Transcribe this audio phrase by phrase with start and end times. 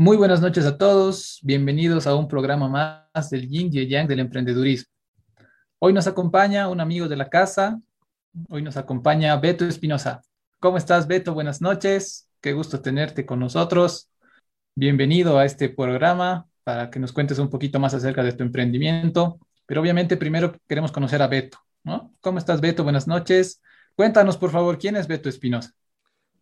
[0.00, 2.70] Muy buenas noches a todos, bienvenidos a un programa
[3.12, 4.90] más del Yin y Yang del emprendedurismo.
[5.78, 7.78] Hoy nos acompaña un amigo de la casa,
[8.48, 10.22] hoy nos acompaña Beto Espinosa.
[10.58, 11.34] ¿Cómo estás, Beto?
[11.34, 14.08] Buenas noches, qué gusto tenerte con nosotros.
[14.74, 19.38] Bienvenido a este programa para que nos cuentes un poquito más acerca de tu emprendimiento,
[19.66, 21.58] pero obviamente primero queremos conocer a Beto.
[22.22, 22.84] ¿Cómo estás, Beto?
[22.84, 23.60] Buenas noches.
[23.94, 25.74] Cuéntanos, por favor, ¿quién es Beto Espinosa?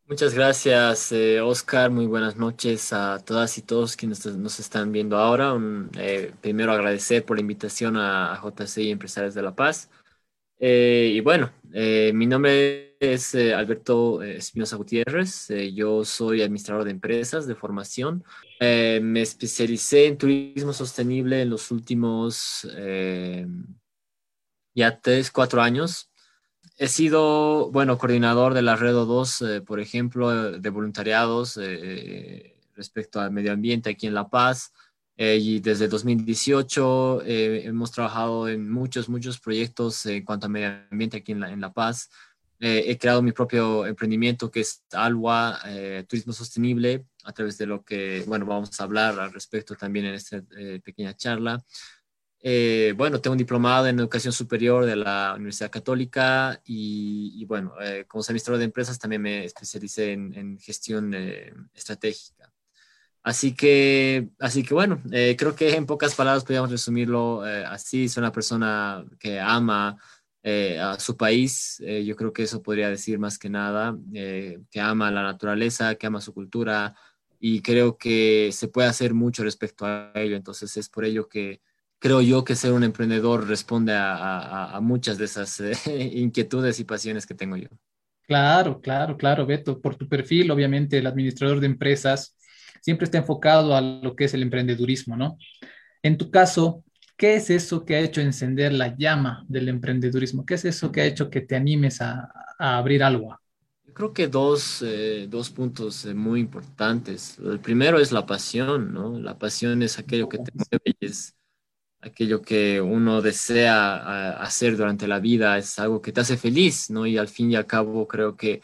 [0.09, 1.91] Muchas gracias, eh, Oscar.
[1.91, 5.55] Muy buenas noches a todas y todos quienes nos están viendo ahora.
[5.99, 9.91] Eh, primero agradecer por la invitación a, a JCI Empresarios de La Paz.
[10.59, 15.49] Eh, y bueno, mi nombre es Alberto Espinosa Gutiérrez.
[15.75, 18.25] yo soy administrador de empresas de formación.
[18.59, 22.67] me especialicé en turismo sostenible en los últimos
[24.75, 26.09] ya tres, cuatro años
[26.79, 33.21] he sido, bueno, coordinador de la Red O2, eh, por ejemplo, de voluntariados eh, respecto
[33.21, 34.73] al medio ambiente aquí en La Paz.
[35.17, 41.17] Eh, y desde 2018 hemos trabajado en muchos, muchos proyectos en cuanto a medio ambiente
[41.17, 42.09] aquí en La, en la Paz.
[42.61, 45.61] he creado mi propio emprendimiento que es Alwa
[46.09, 50.15] Turismo Sostenible, a través de lo que, bueno, vamos a hablar al respecto también en
[50.15, 50.41] esta
[50.85, 51.65] pequeña charla.
[52.41, 58.05] Eh, bueno, tengo un diplomado en educación superior de la Universidad Católica y, bueno, eh,
[58.07, 62.53] como administrador de empresas también me especialicé en, gestión eh, estratégica.
[63.23, 68.09] Así que, así que bueno, creo que en pocas palabras podríamos resumirlo así.
[68.09, 69.99] Soy una persona que ama
[70.45, 71.83] a su país.
[72.05, 76.21] yo creo que eso podría decir más que nada, que ama la naturaleza, que ama
[76.23, 76.95] su cultura
[77.41, 80.37] y creo que se puede hacer mucho respecto a ello.
[80.37, 81.61] Entonces es por ello que
[81.99, 85.73] creo yo que ser un emprendedor responde a, muchas de esas eh,
[86.15, 87.69] inquietudes y pasiones que tengo yo.
[88.27, 89.81] Claro, claro, claro, Beto.
[89.81, 92.37] Por tu perfil, obviamente, el administrador de empresas
[92.83, 95.39] siempre está enfocado a lo que es el emprendedurismo, ¿no?
[96.03, 96.85] En tu caso,
[97.17, 100.45] ¿qué es eso que ha hecho encender la llama del emprendedurismo?
[100.45, 103.39] ¿Qué es eso que ha hecho que te animes a, abrir algo?
[103.95, 107.39] Creo que dos, eh, dos puntos eh, muy importantes.
[107.39, 109.19] El primero es la pasión, ¿no?
[109.19, 111.38] La pasión es aquello que te mueve y es
[112.09, 117.07] aquello que uno desea hacer durante la vida es algo que te hace feliz, ¿no?
[117.07, 118.61] Y al fin y al cabo creo que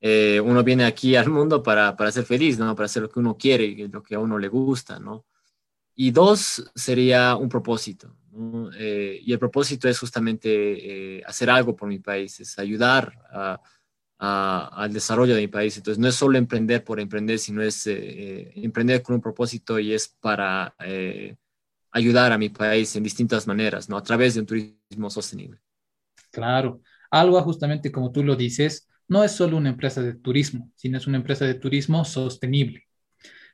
[0.00, 2.74] eh, uno viene aquí al mundo para, para, ser feliz, ¿no?
[2.74, 5.26] Para hacer lo que uno quiere y lo que a uno le gusta, ¿no?
[5.94, 8.70] Y dos, sería un propósito, ¿no?
[8.76, 13.12] Eh, y el propósito es justamente eh, hacer algo por mi país, es ayudar
[14.18, 15.76] al desarrollo de mi país.
[15.76, 20.08] Entonces, no es solo emprender por emprender, sino es emprender con un propósito y es
[20.20, 20.74] para
[21.90, 23.96] ayudar a mi país en distintas maneras, ¿no?
[23.96, 25.58] A través de un turismo sostenible.
[26.30, 30.98] Claro, algo justamente como tú lo dices, no es solo una empresa de turismo, sino
[30.98, 32.84] es una empresa de turismo sostenible.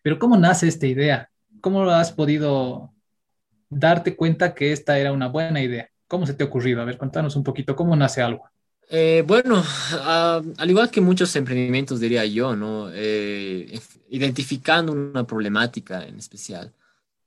[0.02, 1.30] Pero ¿cómo nace esta idea?
[1.60, 2.92] ¿Cómo has podido
[3.70, 5.88] darte cuenta que esta era una buena idea?
[6.08, 6.82] ¿Cómo se te ha ocurrido?
[6.82, 8.48] A ver, contanos un poquito, ¿cómo nace algo?
[8.90, 9.62] Eh, bueno,
[10.02, 12.90] al igual que muchos emprendimientos, diría yo, ¿no?
[12.92, 13.80] Eh,
[14.10, 16.72] identificando una problemática en especial.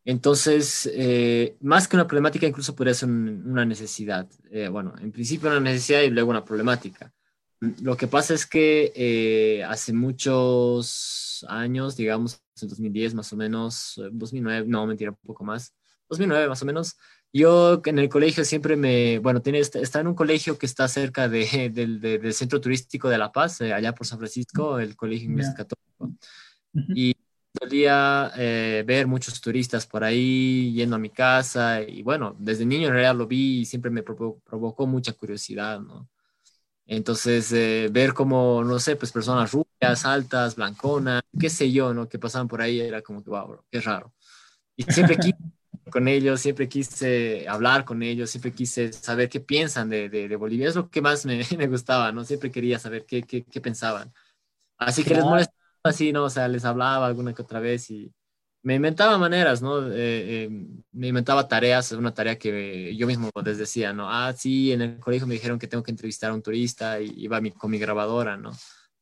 [0.07, 4.25] Entonces, eh, más que una problemática, incluso podría ser una necesidad.
[4.50, 7.13] Eh, bueno, en principio una necesidad y luego una problemática.
[7.59, 14.01] Lo que pasa es que eh, hace muchos años, digamos, en 2010 más o menos,
[14.13, 15.73] 2009, no, mentira, un poco más,
[16.07, 16.96] 2009 más o menos,
[17.34, 21.28] yo en el colegio siempre me, bueno, tiene, está en un colegio que está cerca
[21.28, 26.13] de, del centro turístico de La Paz, allá por San Francisco, el Colegio Inglés Católico.
[26.96, 27.13] Y
[27.59, 32.88] solía eh, ver muchos turistas por ahí yendo a mi casa y bueno, desde niño
[32.88, 36.09] en realidad lo vi y siempre me provocó mucha curiosidad, ¿no?
[36.88, 42.07] Entonces, eh, ver como, no sé, pues personas rubias, altas, blanconas, qué sé yo, ¿no?
[42.07, 44.13] Que pasaban por ahí, era como que, wow, qué raro.
[44.75, 45.38] Y siempre quise
[45.91, 50.69] con ellos, siempre quise hablar con ellos, siempre quise saber qué piensan de, de, Bolivia.
[50.69, 52.23] Es lo que más me, me, gustaba, ¿no?
[52.23, 54.13] Siempre quería saber qué, qué, qué pensaban.
[54.78, 55.53] Así que les molesta
[55.84, 56.24] así, ¿no?
[56.26, 58.12] O sea, les hablaba alguna que otra vez y
[58.64, 59.88] me inventaba maneras, ¿no?
[59.88, 60.50] Eh, eh,
[60.91, 64.12] me inventaba tareas, una tarea que yo mismo les decía, ¿no?
[64.12, 67.14] Ah, sí, en el colegio me dijeron que tengo que entrevistar a un turista y
[67.18, 68.52] iba con mi grabadora, ¿no?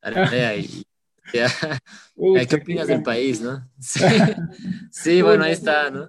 [0.00, 0.84] Tarea y...
[2.48, 3.68] ¿Qué opinas del país, no?
[3.80, 4.00] Sí,
[4.92, 6.08] sí bueno, ahí está, ¿no?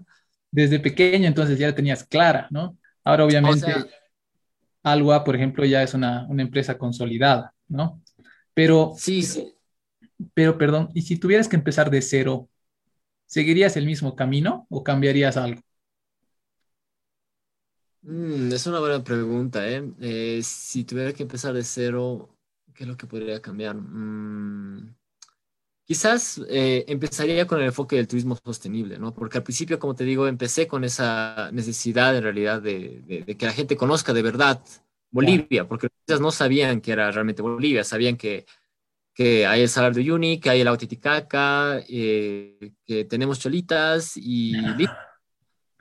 [0.52, 2.78] Desde pequeño entonces ya la tenías clara, ¿no?
[3.04, 3.74] Ahora obviamente
[4.84, 8.02] Alua, por ejemplo, ya es una, una empresa consolidada, ¿no?
[8.54, 8.94] Pero...
[8.96, 9.57] Sí, sí.
[10.34, 12.50] Pero, perdón, ¿y si tuvieras que empezar de cero,
[13.26, 15.62] seguirías el mismo camino o cambiarías algo?
[18.02, 19.84] Mm, es una buena pregunta, ¿eh?
[20.00, 20.42] ¿eh?
[20.44, 22.30] Si tuviera que empezar de cero,
[22.74, 23.76] ¿qué es lo que podría cambiar?
[23.76, 24.96] Mm,
[25.88, 29.14] Quizás eh, empezaría con el enfoque del turismo sostenible, ¿no?
[29.14, 33.54] Porque al principio, como te digo, empecé con esa necesidad en realidad de, que la
[33.54, 34.62] gente conozca de verdad
[35.12, 35.88] Bolivia, porque
[36.20, 38.46] no sabían que era realmente Bolivia, sabían que,
[39.18, 44.54] que hay el Salar de Uyuni, que hay el Autiticaca, eh, que tenemos cholitas y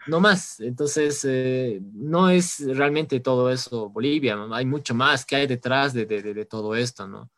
[0.06, 0.59] no más.
[0.61, 6.06] Entonces, eh, no es realmente todo eso Bolivia, hay mucho más que hay detrás de,
[6.06, 7.31] de, de todo esto, ¿no?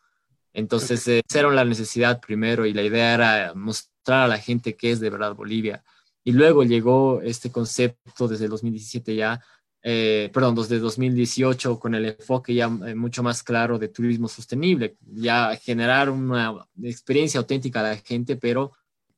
[0.53, 4.93] Entonces, eh, era la necesidad primero y la idea era mostrar a la gente qué
[4.93, 5.83] es de verdad Bolivia.
[6.23, 9.41] Y luego llegó este concepto desde el 2017 ya,
[9.83, 14.97] eh, perdón, desde 2018 con el enfoque ya eh, mucho más claro de turismo sostenible,
[15.01, 18.73] ya generar una experiencia auténtica a la gente, pero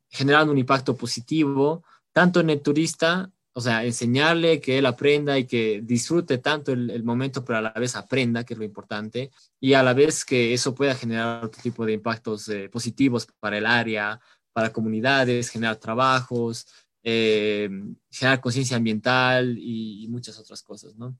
[0.08, 5.46] generando un impacto positivo tanto en el turista o sea, enseñarle que él aprenda y
[5.46, 9.74] que disfrute tanto el, momento, pero a la vez aprenda, que es lo importante, y
[9.74, 13.66] a la vez que eso pueda generar otro tipo de impactos eh, positivos para el
[13.66, 14.20] área,
[14.52, 16.66] para comunidades, generar trabajos,
[17.02, 17.70] eh,
[18.10, 21.16] generar conciencia ambiental y, muchas otras cosas, ¿no?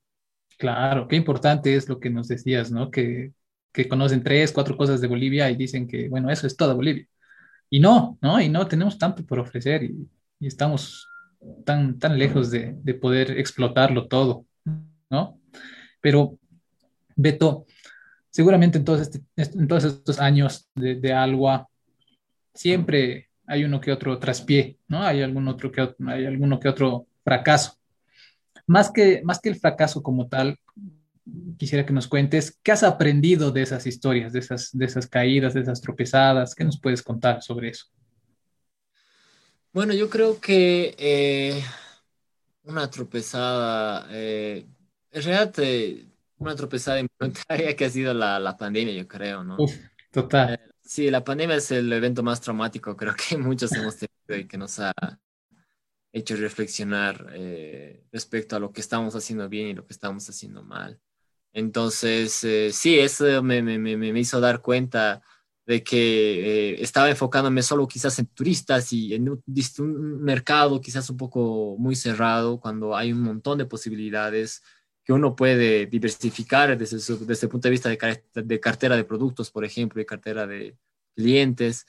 [0.58, 2.90] Claro, qué importante es lo que nos decías, ¿no?
[2.90, 3.32] Que,
[3.72, 7.06] que conocen tres, cuatro cosas de Bolivia y dicen que, bueno, eso es toda Bolivia.
[7.70, 8.40] Y no, ¿no?
[8.40, 10.08] Y no tenemos tanto por ofrecer y,
[10.40, 11.06] estamos
[11.64, 14.46] tan, tan lejos de, de poder explotarlo todo,
[15.10, 15.38] ¿no?
[16.00, 16.38] Pero,
[17.16, 17.66] Beto,
[18.30, 21.12] seguramente en todos, este, estos años de, de
[22.54, 25.02] siempre hay uno que otro traspié, ¿no?
[25.02, 27.72] Hay algún otro que, hay alguno que otro fracaso.
[28.66, 30.56] Más que, más que el fracaso como tal,
[31.58, 35.54] quisiera que nos cuentes qué has aprendido de esas historias, de esas, de esas caídas,
[35.54, 36.54] de esas tropezadas.
[36.54, 37.86] ¿Qué nos puedes contar sobre eso?
[39.72, 41.60] Bueno, yo creo que eh,
[42.62, 44.64] una tropezada, eh,
[45.10, 46.06] en realidad eh,
[46.38, 49.56] una tropezada involuntaria que ha sido la, la pandemia, yo creo, ¿no?
[49.58, 49.74] Uf,
[50.12, 50.69] total.
[50.90, 54.46] Eh, sí, la pandemia es el evento más traumático, creo que muchos hemos tenido y
[54.46, 54.92] que nos ha
[56.12, 57.32] hecho reflexionar
[58.12, 61.00] respecto a lo que estamos haciendo bien y lo que estamos haciendo mal.
[61.52, 62.32] Entonces,
[62.72, 65.22] sí, eso me hizo dar cuenta
[65.70, 71.16] de que eh, estaba enfocándome solo quizás en turistas y en un, mercado quizás un
[71.16, 74.64] poco muy cerrado, cuando hay un montón de posibilidades
[75.04, 79.50] que uno puede diversificar desde, desde el punto de vista de, de, cartera de productos,
[79.50, 80.76] por ejemplo, y cartera de
[81.16, 81.86] clientes.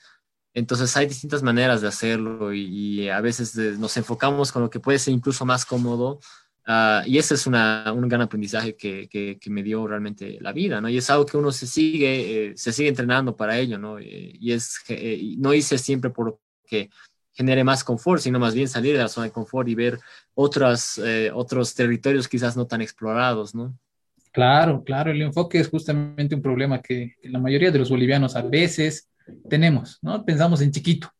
[0.54, 4.98] Entonces hay distintas maneras de hacerlo y, a veces nos enfocamos con lo que puede
[4.98, 6.20] ser incluso más cómodo
[6.64, 10.80] Ah, y ese es una, un gran aprendizaje que, que, me dio realmente la vida,
[10.80, 10.88] ¿no?
[10.88, 13.98] Y es algo que uno se sigue, eh, se sigue entrenando para ello, ¿no?
[13.98, 16.88] Eh, y es, eh, no hice siempre por que
[17.32, 19.98] genere más confort, sino más bien salir de la zona de confort y ver
[20.34, 21.00] otras,
[21.34, 23.74] otros territorios quizás no tan explorados, ¿no?
[24.32, 28.42] Claro, claro, el enfoque es justamente un problema que, la mayoría de los bolivianos a
[28.42, 29.10] veces
[29.48, 30.24] tenemos, ¿no?
[30.24, 31.10] Pensamos en chiquito,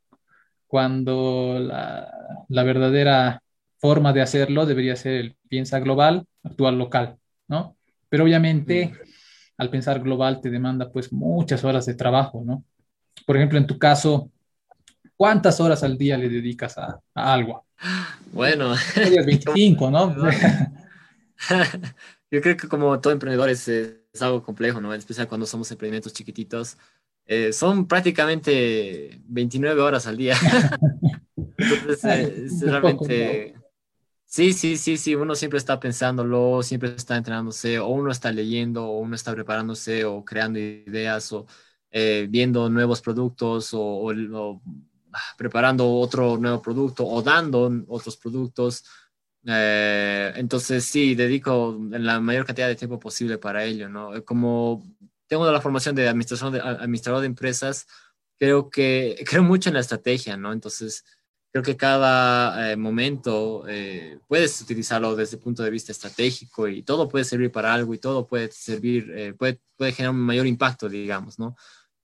[0.66, 2.10] cuando la,
[2.48, 3.42] la verdadera
[3.78, 7.16] forma de hacerlo debería ser el piensa global, actuar local,
[7.48, 7.76] ¿no?
[8.08, 8.92] Pero obviamente
[9.58, 12.64] al pensar global te demanda pues muchas horas de trabajo, ¿no?
[13.26, 14.30] Por ejemplo, en tu caso,
[15.22, 17.64] ¿cuántas horas al día le dedicas a, algo?
[18.32, 18.74] Bueno.
[18.96, 20.16] 25, ¿no?
[22.28, 24.92] Yo creo que como todo emprendedor es, es, algo complejo, ¿no?
[24.92, 26.76] Especial cuando somos emprendimientos chiquititos.
[27.24, 30.34] Eh, son prácticamente 29 horas al día.
[31.56, 33.54] Entonces, eh, es realmente...
[34.26, 38.86] Sí, sí, sí, sí, uno siempre está pensándolo, siempre está entrenándose, o uno está leyendo,
[38.86, 41.46] o uno está preparándose, o creando ideas, o
[41.92, 44.60] eh, viendo nuevos productos, o, ah,
[45.36, 48.84] preparando otro nuevo producto, o dando otros productos.
[49.46, 54.24] Eh, entonces, sí, dedico la mayor cantidad de tiempo posible para ello, ¿no?
[54.24, 54.84] Como
[55.26, 57.86] tengo la formación de administración de, administrador de empresas,
[58.38, 60.52] creo que creo mucho en la estrategia, ¿no?
[60.52, 61.04] Entonces,
[61.52, 66.82] creo que cada eh, momento eh, puedes utilizarlo desde el punto de vista estratégico y
[66.82, 70.46] todo puede servir para algo y todo puede servir, eh, puede, puede generar un mayor
[70.46, 71.54] impacto, digamos, ¿no?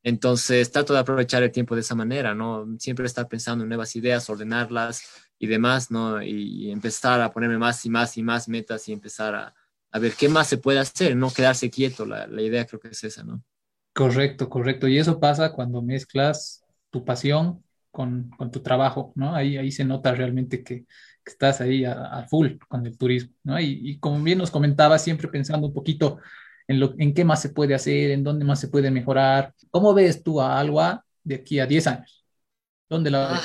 [0.08, 2.66] Entonces, trato de aprovechar el tiempo de esa manera, ¿no?
[2.78, 5.02] Siempre estar pensando en nuevas ideas, ordenarlas
[5.38, 6.22] y demás, ¿no?
[6.22, 9.54] Y, empezar a ponerme más y más y más metas y empezar a,
[9.90, 12.06] a ver qué más se puede hacer, no quedarse quieto.
[12.06, 13.42] La, la idea creo que es esa, ¿no?
[13.92, 14.88] Correcto, correcto.
[14.88, 19.34] Y eso pasa cuando mezclas tu pasión con, con, tu trabajo, ¿no?
[19.34, 20.86] Ahí, ahí se nota realmente que, que
[21.30, 23.60] estás ahí a, full con el turismo, ¿no?
[23.60, 26.18] Y, y, como bien nos comentaba, siempre pensando un poquito
[26.68, 29.54] en, lo, en qué más se puede hacer, en dónde más se puede mejorar.
[29.70, 32.24] ¿Cómo ves tú a Alba de aquí a 10 años?
[32.88, 33.34] ¿Dónde la?
[33.34, 33.42] Ah,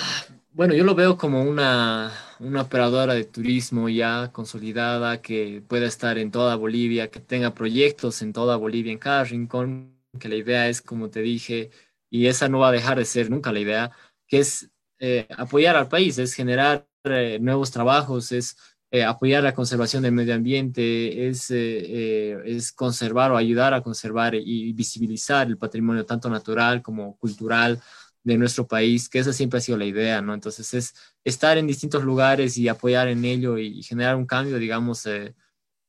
[0.51, 6.17] bueno, yo lo veo como una, una operadora de turismo ya consolidada que pueda estar
[6.17, 10.69] en toda Bolivia, que tenga proyectos en toda Bolivia, en cada rincón, que la idea
[10.69, 11.71] es, como te dije,
[12.09, 13.91] y esa no va a dejar de ser nunca la idea,
[14.27, 18.57] que es eh, apoyar al país, es generar eh, nuevos trabajos, es
[18.93, 24.71] eh, apoyar la conservación del medio ambiente, es, es conservar o ayudar a conservar y
[24.73, 27.81] visibilizar el patrimonio tanto natural como cultural
[28.23, 30.35] de nuestro país, que esa siempre ha sido la idea, ¿no?
[30.35, 35.07] Entonces es estar en distintos lugares y apoyar en ello y, generar un cambio, digamos,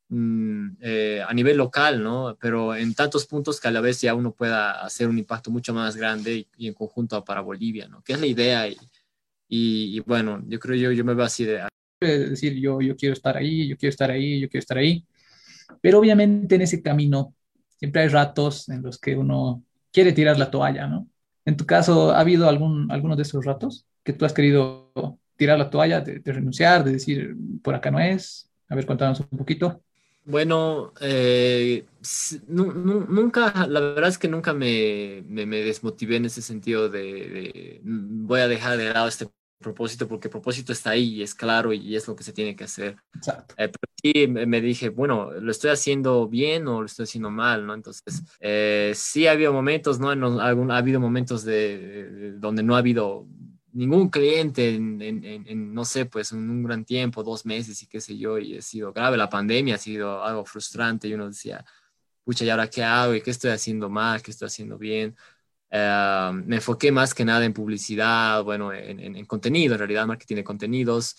[0.09, 0.69] mm,
[1.27, 2.35] a nivel local, ¿no?
[2.39, 5.73] Pero en tantos puntos que a la vez ya uno pueda hacer un impacto mucho
[5.75, 8.01] más grande y, en conjunto para Bolivia, ¿no?
[8.03, 8.77] Que es la idea y,
[9.47, 11.67] y, bueno, yo creo yo, yo me veo así de...
[11.99, 15.05] Es decir, yo, yo quiero estar ahí, yo quiero estar ahí, yo quiero estar ahí.
[15.81, 17.33] Pero obviamente en ese camino
[17.77, 21.07] siempre hay ratos en los que uno quiere tirar la toalla, ¿no?
[21.45, 24.91] En tu caso, ¿ha habido algún, alguno de esos ratos que tú has querido
[25.37, 28.49] tirar la toalla, de, renunciar, de decir, por acá no es?
[28.67, 29.81] A ver, cuéntanos un poquito.
[30.23, 31.85] Bueno, eh,
[32.47, 38.39] nunca, la verdad es que nunca me, me, desmotivé en ese sentido de, de, voy
[38.39, 39.27] a dejar de lado este
[39.65, 42.55] propósito porque el propósito está ahí y es claro y es lo que se tiene
[42.55, 42.95] que hacer.
[43.15, 43.55] Exacto.
[43.57, 47.65] Eh, pero sí me dije, bueno, ¿lo estoy haciendo bien o lo estoy haciendo mal?
[47.65, 47.73] ¿no?
[47.73, 50.09] Entonces, eh, sí ha habido momentos, ¿no?
[50.09, 53.27] ha habido momentos de, donde no ha habido
[53.73, 58.17] ningún cliente en, no sé, pues en un gran tiempo, dos meses y qué sé
[58.17, 61.65] yo, y ha sido grave la pandemia, ha sido algo frustrante y uno decía,
[62.23, 63.15] pucha, ¿y ahora qué hago?
[63.15, 64.21] ¿Y qué estoy haciendo mal?
[64.21, 65.15] ¿Qué estoy haciendo bien?
[65.71, 70.37] Eh, me enfoqué más que nada en publicidad, bueno, en, en, contenido, en realidad, marketing
[70.37, 71.15] de contenidos,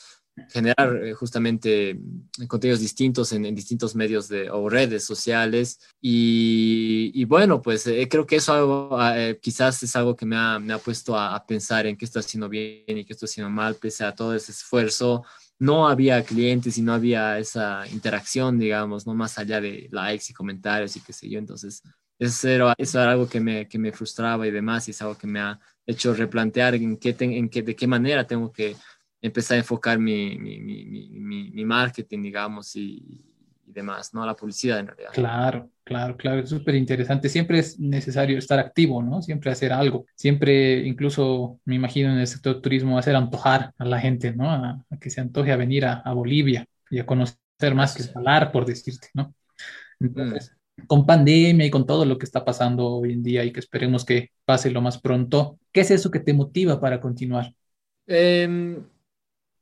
[0.51, 5.81] generar eh, justamente mm, contenidos distintos en, distintos medios de, o redes sociales.
[6.01, 10.59] Y, bueno, pues eh, creo que eso algo, ah, quizás es algo que me ha,
[10.59, 13.77] me ha puesto a, pensar en qué estoy haciendo bien y qué estoy haciendo mal,
[13.77, 15.25] pese a todo ese esfuerzo.
[15.59, 20.35] No había clientes y no había esa interacción, digamos, no más allá de likes y
[20.35, 21.39] comentarios y qué sé yo.
[21.39, 21.83] Entonces,
[22.19, 25.17] eso era, eso era algo que me, que me frustraba y demás, y es algo
[25.17, 28.77] que me ha hecho replantear en qué, en qué, de qué manera tengo que
[29.21, 33.25] empezar a enfocar mi, mi, mi, mi marketing, digamos, y,
[33.67, 34.25] y, demás, ¿no?
[34.25, 35.11] La publicidad en realidad.
[35.13, 37.29] Claro, claro, claro, es súper interesante.
[37.29, 39.21] Siempre es necesario estar activo, ¿no?
[39.21, 40.07] Siempre hacer algo.
[40.15, 44.51] Siempre, incluso, me imagino en el sector turismo, hacer antojar a la gente, ¿no?
[44.51, 47.37] A, que se antoje a venir a, a, Bolivia y a conocer
[47.75, 49.35] más que hablar, por decirte, ¿no?
[50.01, 50.56] Entonces,
[50.87, 54.05] con pandemia y con todo lo que está pasando hoy en día y que esperemos
[54.05, 57.53] que pase lo más pronto, ¿qué es eso que te motiva para continuar?
[58.07, 58.83] Em,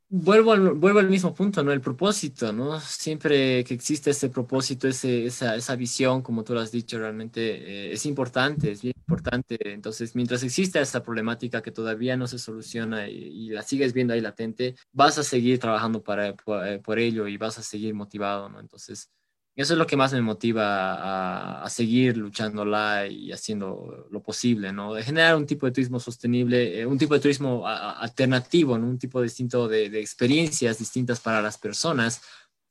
[0.09, 1.73] vuelvo, al, mismo punto, ¿no?
[1.73, 2.79] El propósito, ¿no?
[2.81, 8.07] Siempre que existe ese propósito, esa, visión, como tú lo has dicho, realmente eh, es
[8.07, 9.57] importante, es bien importante.
[9.73, 14.21] Entonces, mientras exista esa problemática que todavía no se soluciona y, la sigues viendo ahí
[14.21, 18.49] latente, vas a seguir trabajando para, por, eh, por ello y vas a seguir motivado,
[18.49, 18.61] ¿no?
[18.61, 19.11] Entonces,
[19.57, 24.95] eso es lo que más me motiva a, seguir luchándola y haciendo lo posible, ¿no?
[24.95, 28.75] De generar un tipo de turismo sostenible, eh, un tipo de turismo alternativo.
[28.75, 32.21] Un tipo distinto de, experiencias distintas para las personas,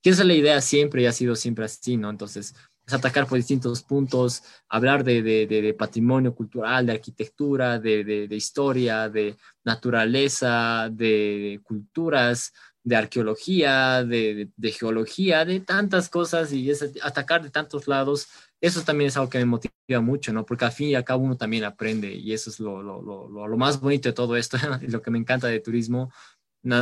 [0.02, 2.10] que esa es la idea siempre y ha sido siempre así, ¿no?
[2.10, 2.54] Entonces,
[2.86, 10.90] es atacar por distintos puntos, hablar de patrimonio cultural, de arquitectura, de, historia, de naturaleza,
[10.92, 12.52] de culturas,
[12.84, 18.28] de arqueología, de, geología, de tantas cosas y es atacar de tantos lados,
[18.60, 20.46] eso también es algo que me motiva mucho, ¿no?
[20.46, 23.48] Porque al fin y al cabo uno también aprende y eso es lo, lo, lo,
[23.48, 26.12] lo más bonito de todo esto lo que me encanta de turismo,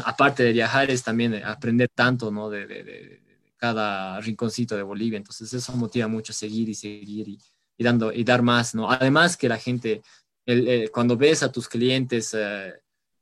[0.03, 2.49] aparte de viajar, es también aprender tanto, ¿no?
[2.49, 3.21] De, de,
[3.57, 8.41] cada rinconcito de Bolivia, entonces eso motiva mucho seguir y seguir y, dando, y dar
[8.41, 8.89] más, ¿no?
[8.89, 10.01] Además que la gente,
[10.91, 12.73] cuando ves a tus clientes, eh,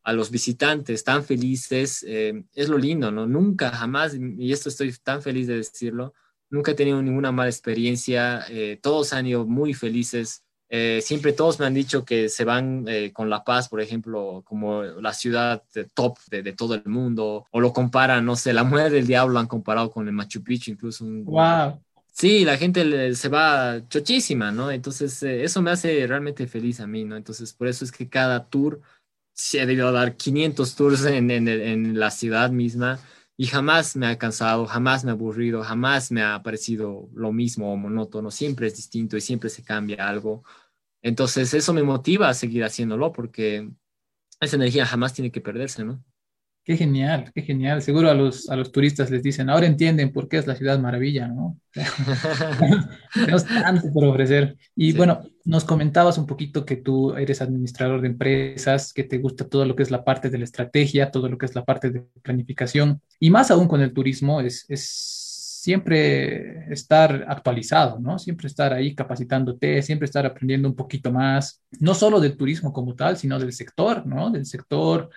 [0.10, 3.28] a los visitantes tan felices, eh, es lo lindo, ¿no?
[3.28, 6.16] Nunca, jamás, y esto estoy tan feliz de decirlo,
[6.50, 11.60] nunca he tenido ninguna mala experiencia, eh, todos han ido muy felices, eh, siempre todos
[11.60, 15.62] me han dicho que se van con La Paz, por ejemplo, como la ciudad
[15.94, 19.48] top de, todo el mundo, o lo comparan, no sé, la mujer del diablo han
[19.48, 21.24] comparado con el Machu Picchu, incluso un...
[21.24, 21.80] ¡Wow!
[22.12, 24.72] Sí, la gente se va chochísima, ¿no?
[24.72, 27.16] Entonces, eso me hace realmente feliz a mí, ¿no?
[27.16, 28.82] Entonces, por eso es que cada tour
[29.40, 33.00] se he debido dar 500 tours en, en, en, la ciudad misma
[33.38, 37.72] y jamás me ha cansado, jamás me ha aburrido, jamás me ha parecido lo mismo
[37.72, 40.44] o monótono, siempre es distinto y siempre se cambia algo.
[41.02, 43.70] Entonces eso me motiva a seguir haciéndolo porque
[44.42, 46.04] esa energía jamás tiene que perderse, ¿no?
[46.70, 47.82] Qué genial, qué genial.
[47.82, 50.78] Seguro a los, a los turistas les dicen, ahora entienden por qué es la ciudad
[50.78, 51.58] maravilla, ¿no?
[53.16, 54.56] Tenemos tanto por ofrecer.
[54.76, 59.50] Y bueno, nos comentabas un poquito que tú eres administrador de empresas, que te gusta
[59.50, 61.90] todo lo que es la parte de la estrategia, todo lo que es la parte
[61.90, 63.02] de planificación.
[63.20, 64.86] Y más aún con el turismo, es, es
[65.64, 68.20] siempre estar actualizado, ¿no?
[68.20, 72.94] Siempre estar ahí capacitándote, siempre estar aprendiendo un poquito más, no solo del turismo como
[72.94, 74.30] tal, sino del sector, ¿no?
[74.30, 75.10] Del sector,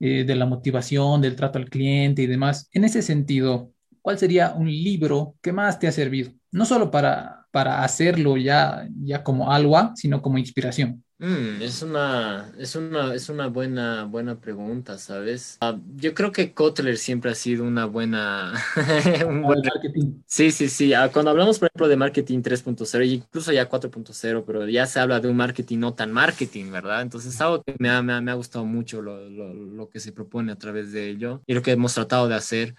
[0.00, 2.68] eh, de la motivación, del trato al cliente y demás.
[2.72, 6.32] En ese sentido, ¿cuál sería un libro que más te ha servido?
[6.50, 11.04] No solo para, para hacerlo ya, ya como algo, sino como inspiración.
[11.20, 15.58] Mm, es una, es una, es una buena, buena pregunta, ¿sabes?
[15.60, 18.52] Ah, yo creo que Kotler siempre ha sido una buena,
[19.26, 20.22] un buen marketing.
[20.26, 20.94] Sí, sí, sí.
[20.94, 25.00] Ah, cuando hablamos, por ejemplo, de marketing 3.0 y incluso ya 4.0, pero ya se
[25.00, 27.02] habla de un marketing no tan marketing, ¿verdad?
[27.02, 29.88] Entonces es algo que me ha, me ha, me ha gustado mucho lo, lo, lo
[29.90, 32.76] que se propone a través de ello y lo que hemos tratado de hacer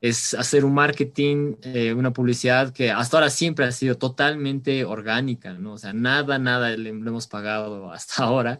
[0.00, 5.54] es hacer un marketing, eh, una publicidad que hasta ahora siempre ha sido totalmente orgánica,
[5.54, 5.74] ¿no?
[5.74, 8.58] O sea, nada, nada le, hemos pagado hasta ahora.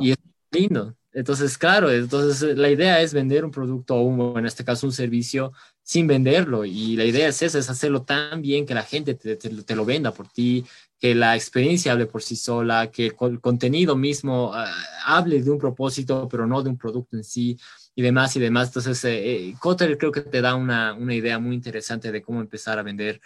[0.00, 0.18] Y es
[0.50, 0.94] lindo.
[1.12, 5.52] Entonces, claro, entonces la idea es vender un producto o en este caso un servicio
[5.82, 6.64] sin venderlo.
[6.64, 9.84] Y la idea es esa, es hacerlo tan bien que la gente te, te, lo
[9.84, 10.64] venda por ti,
[11.00, 14.72] que la experiencia hable por sí sola, que el contenido mismo ah,
[15.04, 17.58] hable de un propósito, pero no de un producto en sí
[18.00, 18.68] y demás y demás.
[18.68, 22.78] Entonces, eh, eh creo que te da una, una, idea muy interesante de cómo empezar
[22.78, 23.20] a vender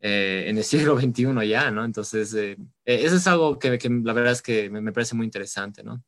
[0.00, 1.84] eh, en el siglo XXI ya, ¿no?
[1.84, 5.26] Entonces, eh, eso es algo que, que, la verdad es que me, me parece muy
[5.26, 6.02] interesante, ¿no?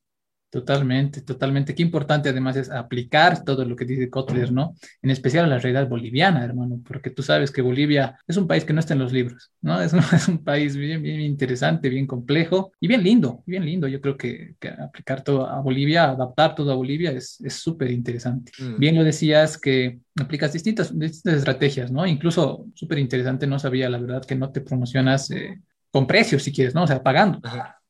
[0.52, 1.75] Totalmente, totalmente.
[1.75, 4.75] Qué importante además es aplicar todo lo que dice Kotler, ¿no?
[5.00, 8.62] En especial a la realidad boliviana, hermano, porque tú sabes que Bolivia es un país
[8.62, 9.80] que no está en los libros, ¿no?
[9.82, 13.88] Es un, es un país bien, bien interesante, bien complejo y bien lindo, bien lindo.
[13.88, 18.52] Yo creo que, que aplicar todo a Bolivia, adaptar todo a Bolivia es súper interesante.
[18.59, 18.78] Mm.
[18.78, 22.06] Bien lo decías que aplicas distintas, distintas estrategias, ¿no?
[22.06, 26.52] Incluso súper interesante, no sabía la verdad que no te promocionas eh, con precios si
[26.52, 26.82] quieres, ¿no?
[26.82, 27.40] O sea, pagando.
[27.42, 27.82] Ajá.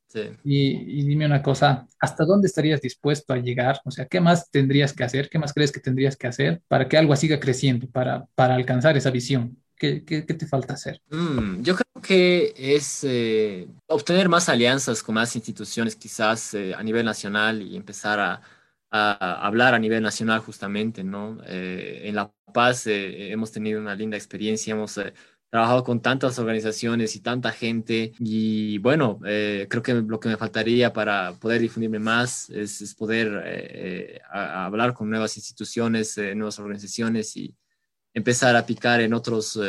[0.44, 3.80] Y, dime una cosa, ¿hasta dónde estarías dispuesto a llegar?
[3.84, 5.28] O sea, ¿qué más tendrías que hacer?
[5.28, 8.96] ¿Qué más crees que tendrías que hacer para que algo siga creciendo, para, para alcanzar
[8.96, 9.56] esa visión?
[9.76, 11.00] ¿Qué, qué, qué te falta hacer?
[11.10, 16.82] Mm, yo creo que es eh, obtener más alianzas con más instituciones, quizás eh, a
[16.82, 18.40] nivel nacional y empezar a,
[18.90, 21.38] a, hablar a nivel nacional justamente, ¿no?
[21.46, 25.00] Eh, en La Paz hemos tenido una linda experiencia, hemos
[25.52, 30.38] trabajado con tantas organizaciones y tanta gente y bueno, eh, creo que lo que me
[30.38, 37.36] faltaría para poder difundirme más es, poder eh, eh, hablar con nuevas instituciones, nuevas organizaciones
[37.36, 37.54] y
[38.14, 39.60] empezar a picar en otros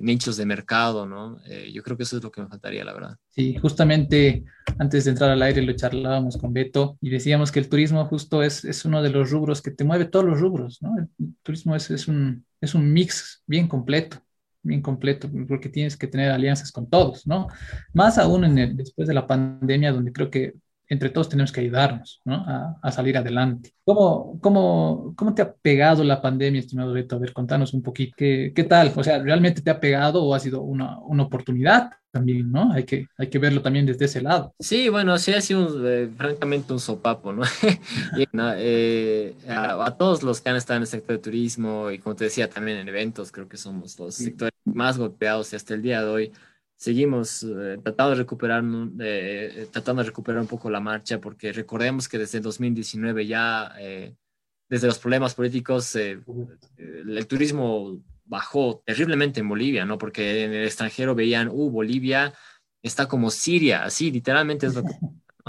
[0.00, 1.38] nichos de mercado, ¿no?
[1.72, 3.16] yo creo que eso es lo que me faltaría, la verdad.
[3.28, 4.44] Sí, justamente
[4.78, 8.42] antes de entrar al aire lo charlábamos con Beto y decíamos que el turismo justo
[8.42, 10.96] es, es uno de los rubros que te mueve todos los rubros, ¿no?
[10.98, 11.08] El
[11.44, 14.23] turismo es, es, un, es un mix bien completo
[14.64, 17.46] bien completo, porque tienes que tener alianzas con todos, ¿no?
[17.92, 20.54] Más aún en el, después de la pandemia, donde creo que
[20.88, 22.34] entre todos tenemos que ayudarnos, ¿no?
[22.34, 23.74] A, a salir adelante.
[23.84, 27.16] ¿Cómo, cómo, ¿Cómo te ha pegado la pandemia, estimado Beto?
[27.16, 28.14] A ver, contanos un poquito.
[28.16, 28.92] ¿Qué, qué tal?
[28.94, 32.72] O sea, ¿realmente te ha pegado o ha sido una, una oportunidad también, ¿no?
[32.72, 34.54] Hay que, hay que verlo también desde ese lado.
[34.60, 37.42] Sí, bueno, sí ha sido eh, francamente un sopapo, ¿no?
[38.16, 41.98] y, eh, a, a, todos los que han estado en el sector de turismo y
[41.98, 45.74] como te decía también en eventos, creo que somos los sectores más golpeados y hasta
[45.74, 46.32] el día de hoy
[46.84, 48.62] seguimos eh, tratando, de recuperar,
[49.00, 54.14] eh, tratando de recuperar un poco la marcha, porque recordemos que desde 2019 ya, eh,
[54.68, 56.20] desde los problemas políticos, eh,
[56.76, 59.96] el turismo bajó terriblemente en Bolivia, ¿no?
[59.96, 62.34] Porque en el extranjero veían, uh, Bolivia
[62.82, 64.94] está como Siria, así, literalmente es lo que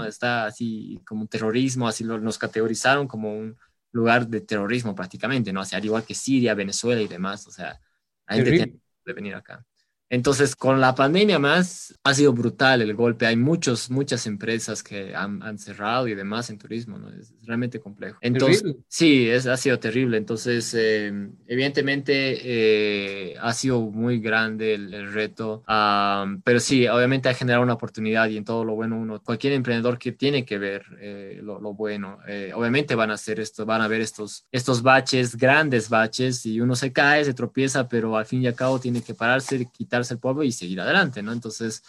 [0.08, 3.58] está así como terrorismo, así lo, nos categorizaron como un
[3.92, 5.60] lugar de terrorismo prácticamente, ¿no?
[5.60, 7.78] O sea, al igual que Siria, Venezuela y demás, o sea,
[8.24, 9.62] hay de venir acá.
[10.08, 13.26] Entonces, con la pandemia más, ha sido brutal el golpe.
[13.26, 17.10] Hay muchos, muchas empresas que han, han cerrado y demás en turismo, ¿no?
[17.10, 18.18] Es realmente complejo.
[18.20, 20.16] Entonces, sí, es, ha sido terrible.
[20.16, 21.12] Entonces, eh,
[21.46, 27.74] evidentemente, eh, ha sido muy grande el, reto, um, pero sí, obviamente ha generado una
[27.74, 31.60] oportunidad y en todo lo bueno uno, cualquier emprendedor que tiene que ver eh, lo,
[31.60, 35.88] lo, bueno, eh, obviamente van a hacer esto, van a ver estos, estos baches, grandes
[35.88, 39.14] baches, y uno se cae, se tropieza, pero al fin y al cabo tiene que
[39.14, 41.32] pararse, quitar el polvo y seguir adelante, ¿no?
[41.32, 41.82] Entonces,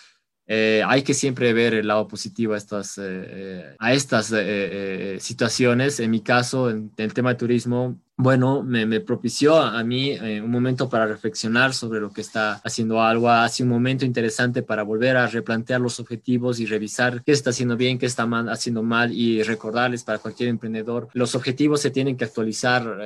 [0.50, 6.00] eh, hay que siempre ver el lado positivo a estas, eh, a estas eh, situaciones.
[6.00, 10.50] En mi caso, en, el tema de turismo, bueno, me, me propició a, mí un
[10.50, 15.18] momento para reflexionar sobre lo que está haciendo algo, hace un momento interesante para volver
[15.18, 19.12] a replantear los objetivos y revisar qué está haciendo bien, qué está mal, haciendo mal
[19.12, 22.98] y recordarles para cualquier emprendedor, los objetivos se tienen que actualizar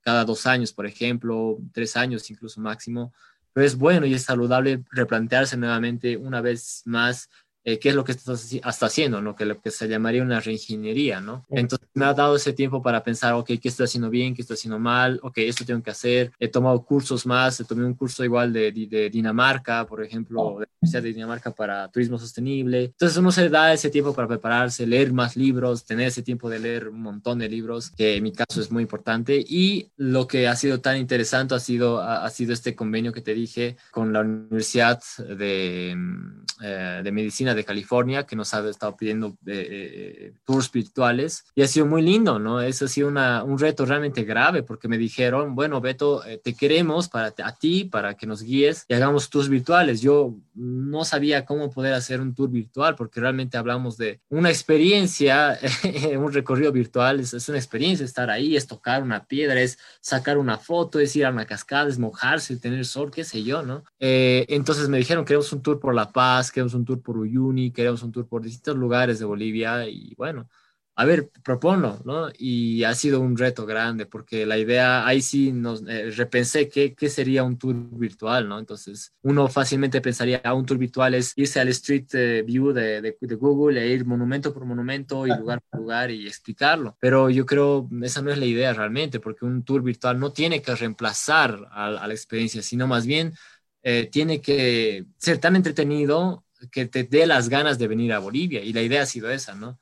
[0.00, 3.12] cada dos años, por ejemplo, tres años incluso máximo
[3.56, 7.30] pero es bueno y es saludable replantearse nuevamente una vez más
[7.66, 9.34] eh, qué es lo que estás hasta haciendo, ¿no?
[9.34, 11.44] Que lo que se llamaría una reingeniería, ¿no?
[11.50, 14.36] Entonces me ha dado ese tiempo para pensar, ok, ¿qué estoy haciendo bien?
[14.36, 15.18] ¿Qué estoy haciendo mal?
[15.24, 16.30] Ok, esto tengo que hacer.
[16.38, 20.60] He tomado cursos más, he tomado un curso igual de, de, Dinamarca, por ejemplo, oh.
[20.60, 22.84] de la Universidad de Dinamarca para turismo sostenible.
[22.84, 26.60] Entonces uno se da ese tiempo para prepararse, leer más libros, tener ese tiempo de
[26.60, 29.44] leer un montón de libros, que en mi caso es muy importante.
[29.44, 33.34] Y lo que ha sido tan interesante ha sido, ha, sido este convenio que te
[33.34, 35.96] dije con la Universidad de,
[36.62, 41.62] eh, de Medicina de California que nos ha estado pidiendo eh, eh, tours virtuales y
[41.62, 42.60] ha sido muy lindo, ¿no?
[42.60, 47.34] Eso ha un reto realmente grave porque me dijeron, bueno, Beto, eh, te queremos para
[47.42, 50.00] a ti, para que nos guíes y hagamos tours virtuales.
[50.00, 55.58] Yo no sabía cómo poder hacer un tour virtual porque realmente hablamos de una experiencia,
[56.18, 60.38] un recorrido virtual, es, es, una experiencia estar ahí, es tocar una piedra, es sacar
[60.38, 63.84] una foto, es ir a una cascada, es mojarse, tener sol, qué sé yo, ¿no?
[63.98, 68.02] entonces me dijeron, queremos un tour por La Paz, queremos un tour por Uyuni, queremos
[68.02, 70.48] un tour por distintos lugares de Bolivia y bueno,
[70.98, 72.30] a ver, proponlo, ¿no?
[72.38, 76.94] Y ha sido un reto grande porque la idea, ahí sí nos eh, repensé qué,
[76.94, 78.58] qué, sería un tour virtual, ¿no?
[78.58, 83.02] Entonces, uno fácilmente pensaría, ah, un tour virtual es irse al Street eh, View de,
[83.02, 86.96] de, Google e ir monumento por monumento y lugar por lugar y explicarlo.
[86.98, 90.62] Pero yo creo, esa no es la idea realmente, porque un tour virtual no tiene
[90.62, 93.34] que reemplazar a, la experiencia, sino más bien
[93.82, 98.62] eh, tiene que ser tan entretenido que te dé las ganas de venir a Bolivia.
[98.62, 99.78] Y la idea ha sido esa, ¿no?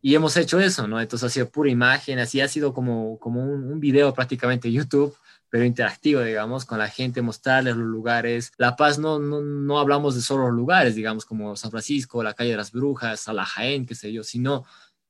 [0.00, 1.00] Y hemos hecho eso, ¿no?
[1.00, 5.16] Entonces ha sido pura imagen, así ha sido como, como un, video prácticamente YouTube,
[5.50, 8.52] pero interactivo, digamos, con la gente, mostrarles los lugares.
[8.58, 12.34] La Paz no, no, no hablamos de solo los lugares, digamos, como San Francisco, la
[12.34, 14.64] calle de las Brujas, Jaén, qué sé yo, sino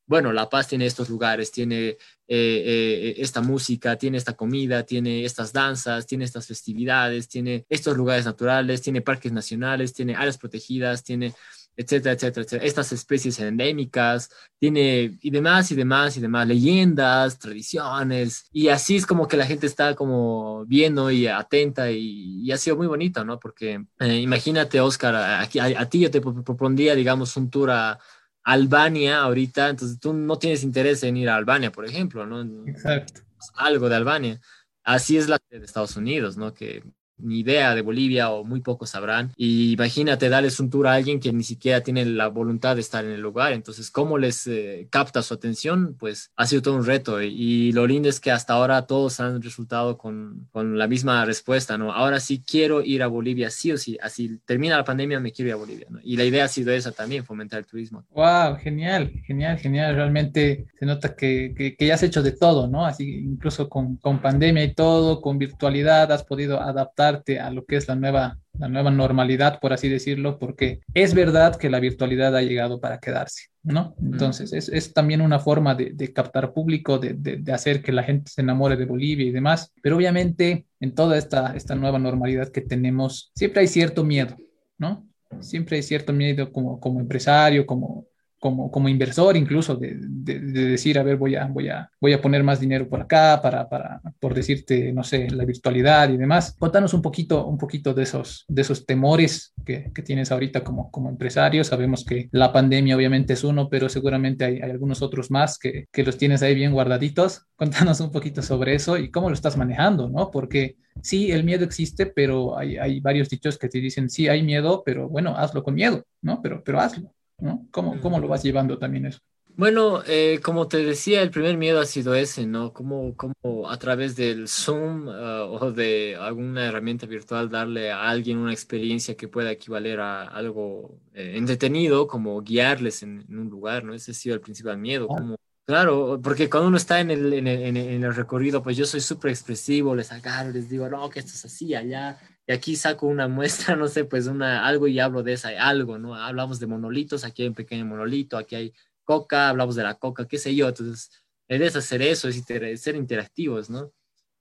[0.09, 1.96] bueno, La Paz tiene estos lugares, tiene eh,
[2.29, 8.24] eh, esta música, tiene esta comida, tiene estas danzas, tiene estas festividades, tiene estos lugares
[8.24, 11.35] naturales, tiene parques nacionales, tiene áreas protegidas, tiene
[11.79, 18.49] etcétera, etcétera, etcétera, estas especies endémicas, tiene y demás y demás y demás, leyendas, tradiciones,
[18.53, 22.77] y así es como que la gente está como viendo y atenta y, ha sido
[22.77, 23.38] muy bonito, ¿no?
[23.38, 27.99] Porque eh, imagínate, Oscar, a, a, ti yo te propondría, digamos, un tour a
[28.43, 32.67] Albania ahorita, entonces tú no tienes interés en ir a Albania, por ejemplo, ¿no?
[32.67, 33.21] Exacto.
[33.55, 34.41] Algo de Albania.
[34.83, 36.55] Así es la de Estados Unidos, ¿no?
[36.55, 36.83] Que
[37.18, 39.33] ni idea de Bolivia o muy pocos sabrán.
[39.37, 43.04] Y imagínate darles un tour a alguien que ni siquiera tiene la voluntad de estar
[43.04, 43.52] en el lugar.
[43.52, 45.96] Entonces, ¿cómo les eh, capta su atención?
[45.98, 47.20] Pues ha sido todo un reto.
[47.22, 51.76] Y, lo lindo es que hasta ahora todos han resultado con, con, la misma respuesta,
[51.76, 51.92] ¿no?
[51.92, 53.98] Ahora sí quiero ir a Bolivia, sí o sí.
[54.02, 56.00] Así termina la pandemia, me quiero ir a Bolivia, ¿no?
[56.02, 58.04] Y la idea ha sido esa también, fomentar el turismo.
[58.11, 58.57] ¡Wow!
[58.62, 59.94] Genial, genial, genial.
[59.94, 62.87] Realmente se nota que, que, que ya has hecho de todo, ¿no?
[62.87, 67.77] Así, incluso con, con pandemia y todo, con virtualidad, has podido adaptar a lo que
[67.77, 72.37] es la nueva, la nueva normalidad, por así decirlo, porque es verdad que la virtualidad
[72.37, 73.94] ha llegado para quedarse, ¿no?
[74.03, 78.03] Entonces, es, es también una forma de, de captar público, de, de, hacer que la
[78.03, 82.49] gente se enamore de Bolivia y demás, pero obviamente en toda esta, esta nueva normalidad
[82.49, 84.37] que tenemos, siempre hay cierto miedo,
[84.77, 85.07] ¿no?
[85.40, 88.08] Siempre hay cierto miedo como, como empresario, como,
[88.38, 92.20] como, como inversor incluso, de, de, decir, a ver, voy a, voy, a, voy a
[92.20, 96.55] poner más dinero por acá para, para, por decirte, no sé, la virtualidad y demás.
[96.59, 100.90] Contanos un poquito, un poquito de, esos, de esos temores que, que tienes ahorita como,
[100.90, 101.64] como empresario.
[101.64, 105.87] Sabemos que la pandemia obviamente es uno, pero seguramente hay, hay algunos otros más que,
[105.92, 107.46] que, los tienes ahí bien guardaditos.
[107.57, 110.31] Contanos un poquito sobre eso y cómo lo estás manejando, ¿no?
[110.31, 114.42] Porque sí, el miedo existe, pero hay, hay varios dichos que te dicen, sí, hay
[114.42, 116.40] miedo, pero bueno, hazlo con miedo, ¿no?
[116.42, 117.12] Pero, pero hazlo.
[117.38, 117.66] ¿No?
[117.70, 119.20] ¿Cómo, ¿Cómo, lo vas llevando también eso?
[119.57, 122.72] Bueno, eh, como te decía, el primer miedo ha sido ese, ¿no?
[122.72, 128.38] Cómo, cómo a través del Zoom uh, o de alguna herramienta virtual darle a alguien
[128.38, 133.83] una experiencia que pueda equivaler a algo eh, entretenido, como guiarles en, en, un lugar,
[133.83, 133.94] ¿no?
[133.94, 135.37] Ese ha sido el principal miedo, como
[135.68, 139.03] Claro, porque cuando uno está en el, en el, en el recorrido, pues yo soy
[139.03, 142.18] súper expresivo, les agarro, les digo, no, que esto es así, allá,
[142.49, 145.99] y aquí saco una muestra, no sé, pues una, algo y hablo de esa, algo,
[145.99, 146.15] ¿no?
[146.15, 150.27] Hablamos de monolitos, aquí hay un pequeño monolito, aquí hay coca, hablamos de la coca,
[150.27, 151.11] qué sé yo, entonces,
[151.47, 152.43] es hacer eso, es
[152.81, 153.93] ser interactivos, ¿no?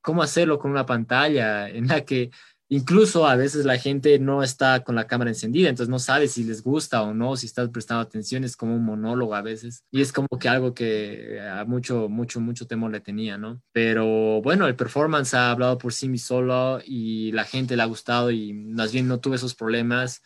[0.02, 2.32] ¿Cómo hacerlo con una pantalla en la que
[2.70, 6.44] Incluso a veces la gente no está con la cámara encendida, entonces no sabe si
[6.44, 9.86] les gusta o no, si estás prestando atención, es como un monólogo a veces.
[9.90, 13.62] Y es como que algo que a mucho, mucho, mucho temor le tenía, ¿no?
[13.72, 18.32] Pero bueno, el performance ha hablado por sí solo y la gente le ha gustado
[18.32, 20.22] y más bien no tuve esos problemas.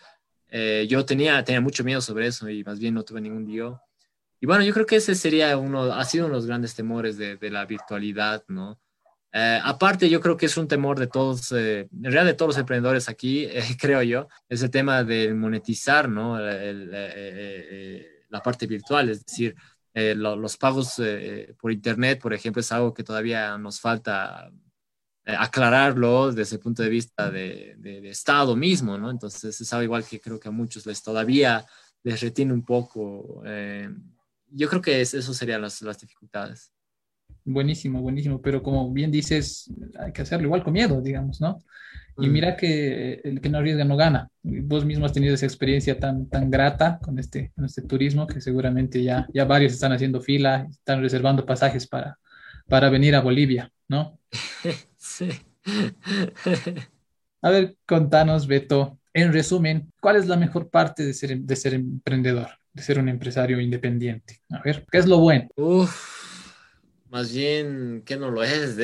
[0.48, 3.82] Eh, yo tenía, tenía mucho miedo sobre eso y más bien no tuve ningún lío.
[4.40, 7.18] Y bueno, yo creo que ese sería uno, ha sido uno de los grandes temores
[7.18, 8.80] de, de la virtualidad, ¿no?
[9.34, 12.50] Eh, aparte, yo creo que es un temor de todos, eh, en realidad de todos
[12.50, 13.48] los emprendedores aquí,
[13.80, 16.38] creo yo, es el tema de monetizar, ¿no?
[18.30, 19.56] la parte virtual, es decir,
[19.94, 21.02] los pagos
[21.60, 24.50] por Internet, por ejemplo, es algo que todavía nos falta
[25.26, 27.78] aclararlo desde el punto de vista de,
[28.10, 29.10] Estado mismo, ¿no?
[29.10, 31.66] Entonces es algo igual que creo que a muchos les todavía
[32.04, 33.44] les retiene un poco.
[34.50, 36.71] yo creo que eso serían las, las dificultades.
[37.44, 41.60] Buenísimo, buenísimo, pero como bien dices, hay que hacerlo igual con miedo, digamos, ¿no?
[42.18, 42.32] Y mm.
[42.32, 44.30] mira que el que no arriesga no gana.
[44.44, 48.42] Vos mismo has tenido esa experiencia tan, tan grata con este, con este turismo que
[48.42, 52.20] seguramente ya, ya varios están haciendo fila, están reservando pasajes para,
[52.68, 54.20] para venir a Bolivia, ¿no?
[55.04, 55.30] Sí.
[57.42, 61.74] a ver, contanos, Beto, en resumen, ¿cuál es la mejor parte de ser, de ser
[61.74, 64.42] emprendedor, de ser un empresario independiente?
[64.52, 65.50] A ver, ¿qué es lo bueno?
[65.56, 66.21] Uf
[67.12, 68.78] más bien que no lo es.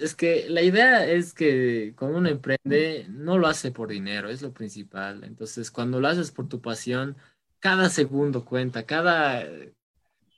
[0.00, 0.14] es.
[0.14, 4.52] que la idea es que cuando uno emprende, no lo hace por dinero, es lo
[4.52, 5.24] principal.
[5.24, 7.16] Entonces, cuando lo haces por tu pasión,
[7.58, 9.44] cada segundo cuenta, cada,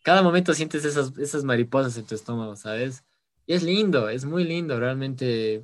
[0.02, 3.04] cada momento sientes esas, esas mariposas en tu estómago, ¿sabes?
[3.46, 5.62] Y es lindo, es muy lindo, realmente.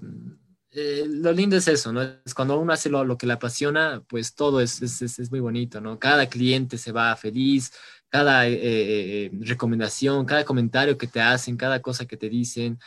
[0.72, 2.02] Eh, lo lindo es eso, ¿no?
[2.02, 5.80] Es cuando uno hace lo, que le apasiona, pues todo es, es, es muy bonito,
[5.80, 5.98] ¿no?
[5.98, 7.72] Cada cliente se va feliz,
[8.10, 12.78] cada eh, eh, eh, recomendación, cada comentario que te hacen, cada cosa que te dicen,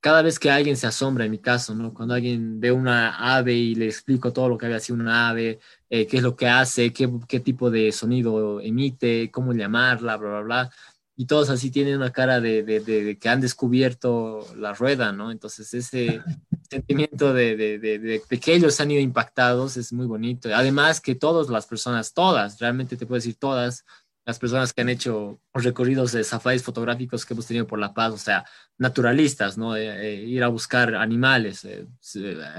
[0.00, 1.92] cada vez que alguien se asombra, en mi caso, ¿no?
[1.92, 5.60] Cuando alguien ve una ave y le explico todo lo que había sido una ave,
[5.90, 10.40] qué es lo que hace, qué, qué, tipo de sonido emite, cómo llamarla, bla, bla,
[10.40, 10.70] bla.
[11.16, 15.30] Y todos así tienen una cara de, de, de, que han descubierto la rueda, ¿no?
[15.30, 16.22] Entonces ese
[16.70, 20.48] sentimiento de, de, que ellos han ido impactados es muy bonito.
[20.54, 23.84] Además que todas las personas, todas, realmente te puedo decir todas,
[24.24, 28.12] las personas que han hecho recorridos de safaris fotográficos que hemos tenido por La Paz,
[28.12, 28.44] o sea,
[28.78, 29.76] naturalistas, ¿no?
[29.76, 31.86] Eh, eh, ir a buscar animales, eh,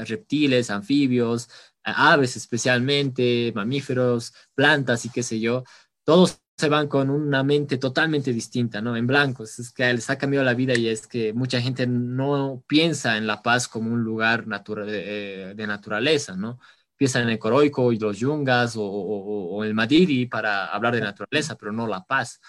[0.06, 1.50] reptiles, anfibios,
[1.84, 5.64] aves especialmente, mamíferos, plantas y qué sé yo,
[6.04, 8.96] todos se van con una mente totalmente distinta, ¿no?
[8.96, 12.64] En blanco, es que les ha cambiado la vida y es que mucha gente no
[12.68, 16.60] piensa en La Paz como un lugar de naturaleza, ¿no?
[17.02, 21.72] Empiezan en el Coroico y los Yungas o, el Madiri para hablar de naturaleza, pero
[21.72, 22.40] no La Paz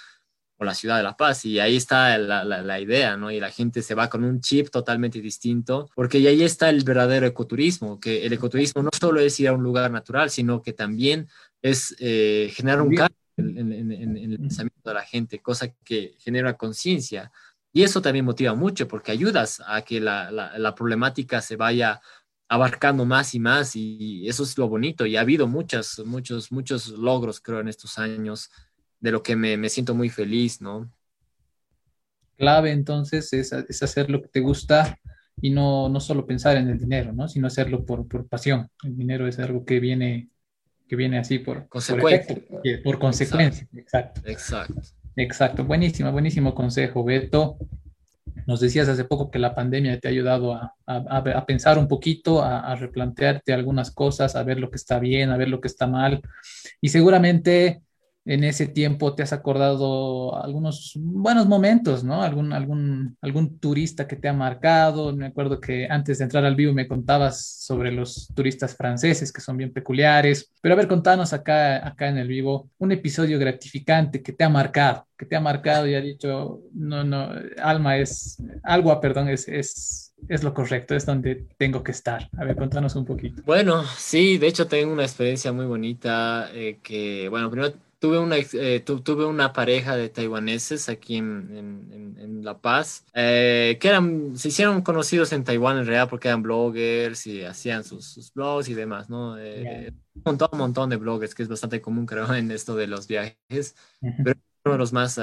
[0.58, 1.46] o la ciudad de La Paz.
[1.46, 3.30] Y ahí está la, la, idea, ¿no?
[3.30, 7.24] Y la gente se va con un chip totalmente distinto, porque ahí está el verdadero
[7.24, 11.28] ecoturismo, que el ecoturismo no solo es ir a un lugar natural, sino que también
[11.62, 16.58] es eh, generar un cambio en, en, el pensamiento de la gente, cosa que genera
[16.58, 17.32] conciencia.
[17.72, 22.02] Y eso también motiva mucho porque ayudas a que la, la problemática se vaya
[22.52, 26.88] abarcando más y más y eso es lo bonito y ha habido muchas, muchos, muchos
[26.88, 28.50] logros creo en estos años
[29.00, 30.92] de lo que me, me siento muy feliz, ¿no?
[32.36, 34.98] Clave entonces es, es, hacer lo que te gusta
[35.40, 37.26] y no, no solo pensar en el dinero, ¿no?
[37.26, 38.68] Sino hacerlo por, por pasión.
[38.84, 40.28] El dinero es algo que viene,
[40.86, 42.36] que viene así por, consecuencia.
[42.84, 44.20] Por, consecuencia, exacto.
[44.26, 44.82] Exacto.
[45.16, 45.64] Exacto.
[45.64, 47.56] Buenísimo, buenísimo consejo, Beto.
[48.46, 50.54] Nos decías hace poco que la pandemia te ha ayudado
[50.86, 55.36] a, pensar un poquito, a, replantearte algunas cosas, a ver lo que está bien, a
[55.36, 56.20] ver lo que está mal.
[56.80, 57.82] Y seguramente
[58.24, 62.22] en ese tiempo te has acordado algunos buenos momentos, ¿no?
[62.22, 65.14] Algún, algún, algún turista que te ha marcado.
[65.14, 69.40] Me acuerdo que antes de entrar al vivo me contabas sobre los turistas franceses que
[69.40, 70.52] son bien peculiares.
[70.60, 74.48] Pero a ver, contanos acá, acá en el vivo un episodio gratificante que te ha
[74.48, 79.48] marcado, que te ha marcado y ha dicho, no, no, Alma es, Algo, perdón, es,
[79.48, 82.28] es, es lo correcto, es donde tengo que estar.
[82.38, 83.42] A ver, contanos un poquito.
[83.44, 88.36] Bueno, sí, de hecho tengo una experiencia muy bonita eh, que, bueno, primero tuve una,
[88.36, 94.48] eh, tuve una pareja de taiwaneses aquí en, en, La Paz, eh, que eran, se
[94.48, 98.74] hicieron conocidos en Taiwán en realidad porque eran bloggers y hacían sus, sus blogs y
[98.74, 99.38] demás, ¿no?
[99.38, 102.88] Eh, un, montón, un montón de bloggers, que es bastante común creo en esto de
[102.88, 105.20] los viajes, pero uno de los más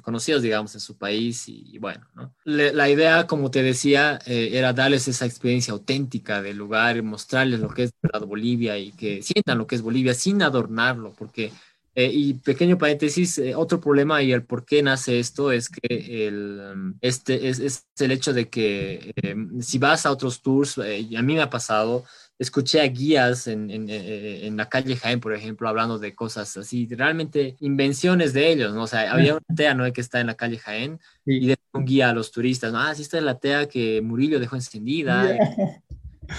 [0.00, 2.34] conocidos, digamos, en su país y, bueno, ¿no?
[2.44, 7.82] la idea, como te decía, era darles esa experiencia auténtica del lugar, mostrarles lo que
[7.84, 7.92] es
[8.26, 11.52] Bolivia y que sientan lo que es Bolivia sin adornarlo, porque
[11.94, 16.26] eh, y pequeño paréntesis, eh, otro problema y el por qué nace esto es que
[16.26, 21.06] el, este es, es el hecho de que em, si vas a otros tours, eh,
[21.14, 22.04] a mí me ha pasado,
[22.38, 26.88] escuché a guías en, en, en, la calle Jaén, por ejemplo, hablando de cosas así,
[26.90, 28.84] realmente invenciones de ellos, ¿no?
[28.84, 29.92] O sea, había una tea, ¿no?
[29.92, 32.80] Que está en la calle Jaén y de un guía a los turistas, ¿no?
[32.80, 35.36] Ah, sí, está la tea que Murillo dejó encendida.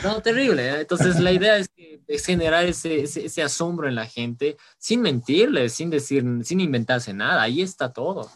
[0.03, 0.69] No, terrible.
[0.69, 0.81] ¿eh?
[0.81, 1.69] Entonces la idea es,
[2.25, 7.41] generar ese, ese, asombro en la gente sin mentirles, sin decir, sin inventarse nada.
[7.41, 8.29] Ahí está todo.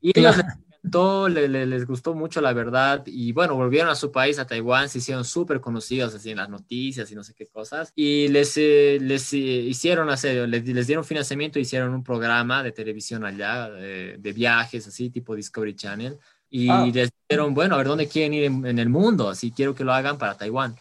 [0.00, 4.38] Y ellos les encantó, les gustó mucho la verdad y bueno, volvieron a su país,
[4.38, 7.92] a Taiwán, se hicieron súper conocidos así en las noticias y no sé qué cosas
[7.94, 12.72] y les, eh, les eh, hicieron hacer, les, les, dieron financiamiento, hicieron un programa de
[12.72, 16.18] televisión allá, de, viajes así, tipo Discovery Channel
[16.54, 16.84] y ah.
[16.92, 19.92] les dijeron, bueno, a ver dónde quieren ir en, el mundo, así quiero que lo
[19.94, 20.76] hagan para Taiwán.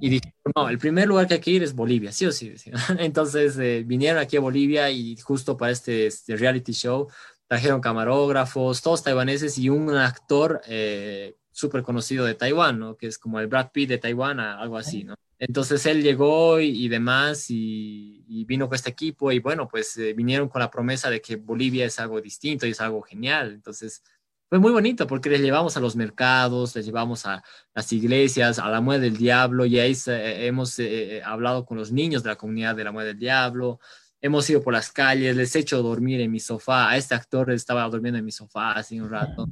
[0.00, 2.54] Y dijeron, no, el primer lugar que hay que ir es Bolivia, sí o sí.
[3.00, 7.08] Entonces eh, vinieron aquí a Bolivia y justo para este, este reality show
[7.48, 12.96] trajeron camarógrafos, todos taiwaneses y un actor eh, súper conocido de Taiwán, ¿no?
[12.96, 15.16] Que es como el Brad Pitt de Taiwán, algo así, ¿no?
[15.40, 20.48] Entonces él llegó y, demás y, vino con este equipo y bueno, pues eh, vinieron
[20.48, 23.52] con la promesa de que Bolivia es algo distinto y es algo genial.
[23.52, 24.02] Entonces
[24.48, 27.42] fue muy bonito porque les llevamos a los mercados, les llevamos a
[27.74, 30.80] las iglesias, a la Muerte del Diablo y ahí eh, hemos
[31.24, 33.78] hablado con los niños de la comunidad de la Muerte del Diablo,
[34.20, 37.50] hemos ido por las calles, les he hecho dormir en mi sofá, a este actor
[37.50, 39.48] estaba durmiendo en mi sofá hace un rato.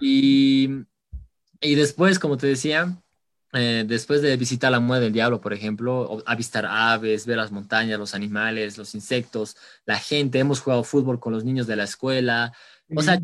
[0.00, 0.68] Y,
[1.60, 2.96] y después, como te decía,
[3.54, 7.98] eh, después de visitar la muerte del diablo, por ejemplo, avistar aves, ver las montañas,
[7.98, 12.52] los animales, los insectos, la gente, hemos jugado fútbol con los niños de la escuela,
[12.94, 13.20] o sea,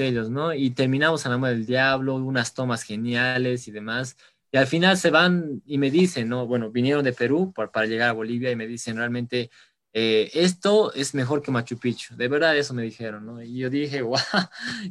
[0.00, 0.52] ellos, ¿no?
[0.54, 4.16] Y terminamos a la muerte del diablo, unas tomas geniales y demás.
[4.52, 6.46] Y al final se van y me dicen, ¿no?
[6.46, 9.50] Bueno, vinieron de Perú para llegar a Bolivia y me dicen realmente
[9.92, 12.16] eh, esto es mejor que Machu Picchu.
[12.16, 13.42] De verdad eso me dijeron, ¿no?
[13.42, 14.18] Y yo dije, wow,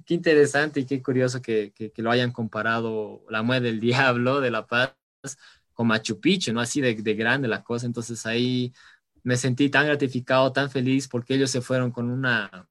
[0.06, 4.52] qué interesante y qué curioso que, que, lo hayan comparado la muerte del diablo de
[4.52, 4.96] La Paz
[5.74, 6.62] con Machu Picchu, ¿no?
[6.62, 7.86] Así de, de, grande la cosa.
[7.86, 8.74] Entonces ahí
[9.24, 12.68] me sentí tan gratificado, tan feliz porque ellos se fueron con una,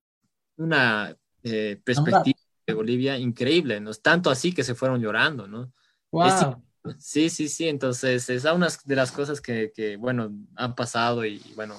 [0.56, 3.92] una eh, perspectiva de Bolivia increíble, ¿no?
[3.94, 5.72] Tanto así que se fueron llorando, ¿no?
[6.10, 6.62] Wow.
[6.98, 7.68] sí, sí, sí.
[7.68, 11.76] Entonces, es una de las cosas que, que bueno, han pasado y, bueno,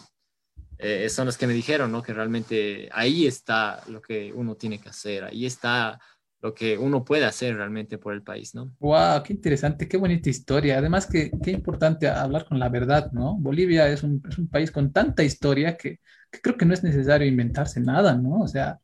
[0.77, 2.01] eh, son los que me dijeron, ¿no?
[2.01, 5.99] Que realmente ahí está lo que uno tiene que hacer, ahí está
[6.41, 8.73] lo que uno puede hacer realmente por el país, ¿no?
[8.79, 9.23] ¡Wow!
[9.23, 9.87] ¡Qué interesante!
[9.89, 10.77] ¡Qué bonita historia!
[10.77, 13.35] Además, que, qué importante hablar con la verdad, ¿no?
[13.35, 15.99] Bolivia es un, es un país con tanta historia que,
[16.31, 18.39] que, creo que no es necesario inventarse nada, ¿no?
[18.39, 18.79] O sea,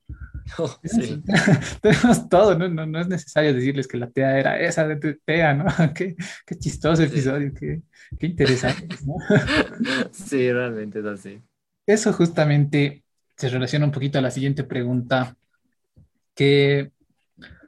[1.82, 2.70] tenemos todo, ¿no?
[2.70, 2.86] ¿no?
[2.86, 3.02] ¿no?
[3.02, 5.66] es necesario decirles que la TEA era esa de TEA, ¿no?
[5.96, 7.82] qué, qué chistoso episodio, qué,
[8.20, 9.16] qué interesante, ¿no?
[10.12, 11.42] sí, realmente es así.
[11.86, 13.04] Eso justamente
[13.36, 15.36] se relaciona un poquito a la siguiente pregunta,
[16.34, 16.92] que,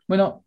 [0.07, 0.45] bueno,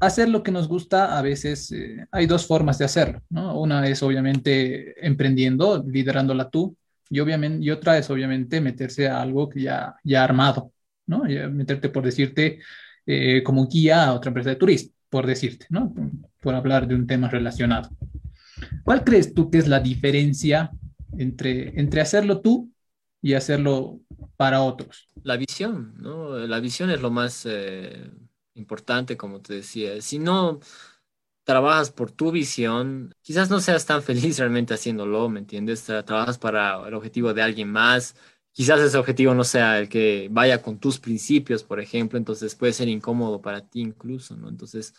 [0.00, 3.58] hacer lo que nos gusta a veces eh, hay dos formas de hacerlo, ¿no?
[3.58, 6.76] Una es obviamente emprendiendo, liderándola tú,
[7.08, 10.72] y, obviamente, y otra es obviamente meterse a algo que ya, ya armado,
[11.12, 11.50] ¿no?
[11.50, 12.58] meterte por decirte
[13.06, 15.94] eh, como guía a otra empresa de turismo, por decirte, ¿no?
[16.40, 17.90] Por hablar de un tema relacionado.
[18.84, 20.70] ¿Cuál crees tú que es la diferencia
[21.18, 22.70] entre, entre hacerlo tú
[23.20, 24.00] y hacerlo
[24.36, 25.08] para otros.
[25.22, 26.36] La visión, ¿no?
[26.38, 28.10] La visión es lo más eh,
[28.54, 30.00] importante, como te decía.
[30.00, 30.60] Si no
[31.44, 35.84] trabajas por tu visión, quizás no seas tan feliz realmente haciéndolo, ¿me entiendes?
[35.84, 38.16] Trabajas para el objetivo de alguien más.
[38.52, 42.72] Quizás ese objetivo no sea el que vaya con tus principios, por ejemplo, entonces puede
[42.74, 44.48] ser incómodo para ti incluso, ¿no?
[44.50, 44.94] Entonces,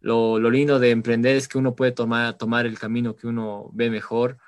[0.00, 3.70] lo, lo lindo de emprender es que uno puede tomar, tomar el camino que uno
[3.74, 4.38] ve mejor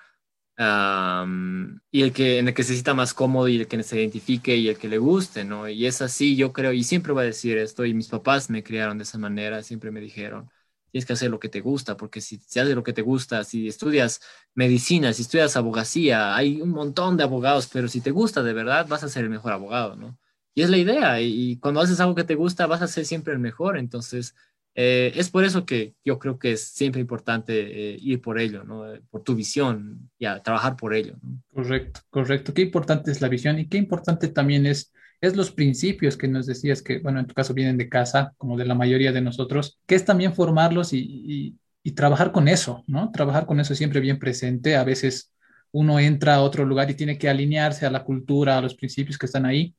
[1.90, 4.56] y el que, en el que se sienta más cómodo y el que se identifique
[4.56, 5.68] y el que le guste, ¿no?
[5.68, 8.62] Y es así, yo creo, y siempre voy a decir esto, y mis papás me
[8.62, 10.50] criaron de esa manera, siempre me dijeron,
[10.90, 13.44] tienes que hacer lo que te gusta, porque si, si haces lo que te gusta,
[13.44, 14.20] si estudias
[14.54, 18.86] medicina, si estudias abogacía, hay un montón de abogados, pero si te gusta de verdad,
[18.88, 20.18] vas a ser el mejor abogado, ¿no?
[20.54, 23.34] Y es la idea, y cuando haces algo que te gusta, vas a ser siempre
[23.34, 24.34] el mejor, entonces
[24.78, 28.62] eh, es por eso que yo creo que es siempre importante eh, ir por ello,
[28.62, 28.84] ¿no?
[29.10, 31.14] Por tu visión y a trabajar por ello.
[31.50, 32.52] Correcto, correcto.
[32.52, 36.46] Qué importante es la visión y qué importante también es, es los principios que nos
[36.46, 39.78] decías que, bueno, en tu caso vienen de casa, como de la mayoría de nosotros,
[39.86, 43.10] que es también formarlos y, y, y trabajar con eso, ¿no?
[43.10, 44.76] Trabajar con eso siempre bien presente.
[44.76, 45.32] A veces
[45.72, 49.18] uno entra a otro lugar y tiene que alinearse a la cultura, a los principios
[49.18, 49.74] que están ahí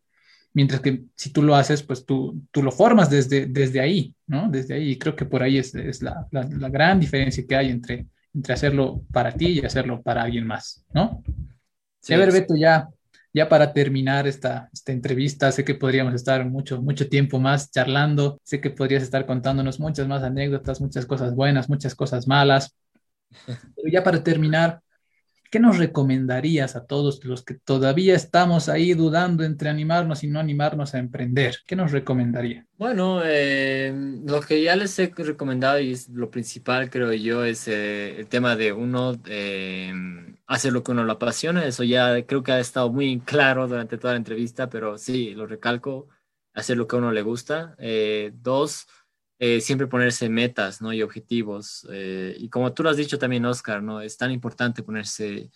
[0.57, 4.49] Mientras que si tú lo haces, pues tú, tú lo formas desde, desde ahí, ¿no?
[4.49, 4.89] Desde ahí.
[4.89, 8.53] Y creo que por ahí es, es la, la, gran diferencia que hay entre, entre
[8.55, 11.21] hacerlo para ti y hacerlo para alguien más, ¿no?
[11.99, 12.89] Sí, a ver, Beto, ya,
[13.37, 18.39] ya para terminar esta, esta entrevista, sé que podríamos estar mucho, mucho tiempo más charlando,
[18.43, 22.75] sé que podrías estar contándonos muchas más anécdotas, muchas cosas buenas, muchas cosas malas.
[23.45, 24.81] Pero ya para terminar,
[25.49, 30.39] ¿Qué nos recomendarías a todos los que todavía estamos ahí dudando entre animarnos y no
[30.39, 31.55] animarnos a emprender?
[31.65, 32.65] ¿Qué nos recomendaría?
[32.77, 33.93] Bueno, eh,
[34.25, 38.27] lo que ya les he recomendado y es lo principal, creo yo, es eh, el
[38.27, 39.93] tema de uno eh,
[40.47, 41.65] hacer lo que uno lo apasiona.
[41.65, 45.45] Eso ya creo que ha estado muy claro durante toda la entrevista, pero sí, lo
[45.45, 46.07] recalco.
[46.53, 47.75] hacer lo que a uno le gusta.
[47.77, 48.87] Eh, dos,
[49.39, 50.91] eh, siempre ponerse metas ¿no?
[50.93, 51.87] y objetivos.
[51.91, 54.01] Eh, y como tú lo has dicho también, Oscar, ¿no?
[54.01, 55.51] es tan importante ponerse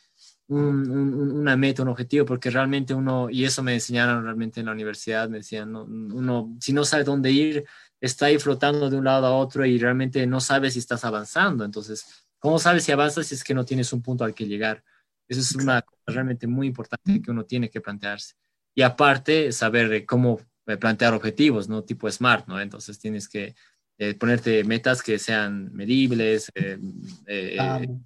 [0.48, 5.30] una meta, un objetivo, porque realmente uno, y eso me enseñaron realmente en la universidad,
[5.30, 5.84] me decían, ¿no?
[5.86, 7.66] uno si no sabe dónde ir,
[8.02, 11.64] está ahí flotando de un lado a otro y realmente no sabe si estás avanzando.
[11.64, 14.84] Entonces, ¿cómo sabes si avanzas si es que no tienes un punto al que llegar?
[15.30, 18.34] Eso es una cosa realmente muy importante que uno tiene que plantearse.
[18.76, 21.84] Y aparte, saber cómo eh, plantear objetivos, ¿no?
[21.84, 22.60] Tipo SMART, ¿no?
[22.60, 23.56] Entonces tienes que
[23.98, 26.78] eh, ponerte metas que sean medibles, eh,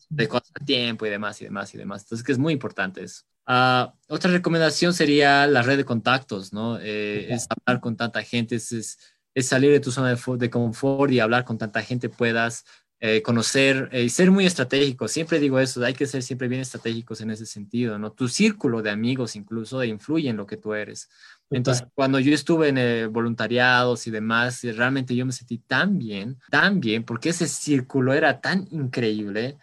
[0.10, 2.04] de cosas a tiempo y demás y demás y demás.
[2.04, 3.24] Entonces, que es muy importante eso.
[3.48, 6.78] Ah, otra recomendación sería la red de contactos, ¿no?
[6.78, 11.20] Es hablar con tanta gente, es, es, salir de tu zona de, de, confort y
[11.20, 12.66] hablar con tanta gente puedas
[13.08, 15.08] eh, conocer y ser muy estratégico.
[15.08, 18.12] Siempre digo eso, hay que ser siempre bien estratégicos en ese sentido, ¿no?
[18.12, 21.08] Tu círculo de amigos incluso influye en lo que tú eres.
[21.51, 26.39] Entonces, cuando yo estuve en eh, voluntariados y demás, realmente yo me sentí tan bien,
[26.49, 29.56] tan bien, porque ese círculo era tan increíble.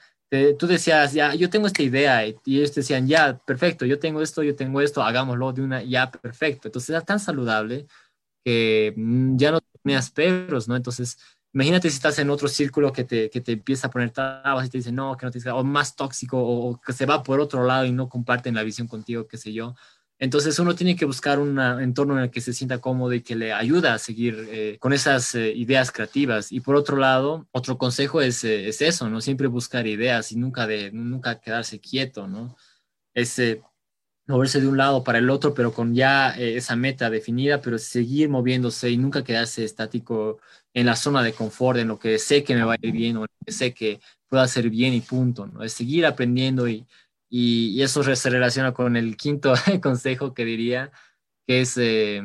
[0.57, 4.45] tú decías, ya, yo tengo esta idea, y ellos decían, ya, perfecto, yo tengo esto,
[4.45, 6.69] yo tengo esto, hagámoslo de una, ya, perfecto.
[6.69, 7.87] Entonces era tan saludable
[8.45, 10.77] que mm, ya no tenías perros, ¿no?
[10.77, 11.19] Entonces,
[11.55, 14.71] Imagínate si estás en otro círculo que te, que te empieza a poner trabas y
[14.71, 17.65] te dice, no, que no te o más tóxico, o, que se va por otro
[17.65, 19.75] lado y no comparten la visión contigo, qué sé yo.
[20.19, 23.35] Entonces uno tiene que buscar un entorno en el que se sienta cómodo y que
[23.35, 26.53] le ayuda a seguir eh, con esas eh, ideas creativas.
[26.53, 29.21] Y por otro lado, otro consejo es, eh, es, eso, ¿no?
[29.21, 32.57] Siempre buscar ideas y nunca, de, nunca quedarse quieto, ¿no?
[33.15, 33.41] Es
[34.27, 38.29] moverse de un lado para el otro, pero con ya esa meta definida, pero seguir
[38.29, 40.39] moviéndose y nunca quedarse estático
[40.75, 43.17] en la zona de confort, en lo que sé que me va a ir bien
[43.17, 45.63] o en lo que sé que puedo hacer bien y punto, ¿no?
[45.63, 46.87] Es seguir aprendiendo y,
[47.29, 50.91] y, eso se relaciona con el quinto consejo que diría,
[51.47, 52.23] que es eh,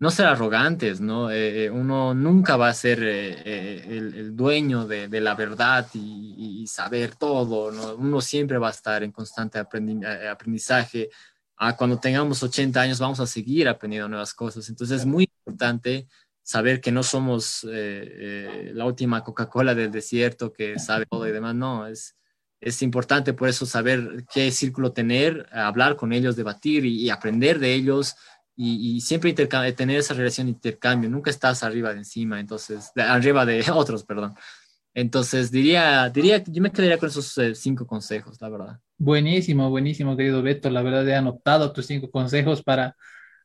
[0.00, 1.30] no ser arrogantes, ¿no?
[1.30, 6.66] Eh, eh, uno nunca va a ser el, dueño de, de, la verdad y, y,
[6.66, 7.94] saber todo, ¿no?
[7.94, 11.10] Uno siempre va a estar en constante aprendizaje.
[11.56, 14.68] Ah, cuando tengamos 80 años vamos a seguir aprendiendo nuevas cosas.
[14.68, 16.08] Entonces es muy importante
[16.42, 21.32] saber que no somos eh, eh, la última Coca-Cola del desierto que sabe todo y
[21.32, 22.16] demás, no, es,
[22.60, 27.74] es importante por eso saber qué círculo tener, hablar con ellos, debatir y, aprender de
[27.74, 28.14] ellos
[28.56, 33.64] y, siempre tener esa relación de intercambio, nunca estás arriba de encima, entonces, arriba de
[33.72, 34.34] otros, perdón.
[34.94, 38.80] Entonces, diría, diría, yo me quedaría con esos eh, cinco consejos, la verdad.
[38.98, 40.68] Buenísimo, buenísimo, querido Beto.
[40.70, 42.94] La verdad, he anotado tus cinco consejos para,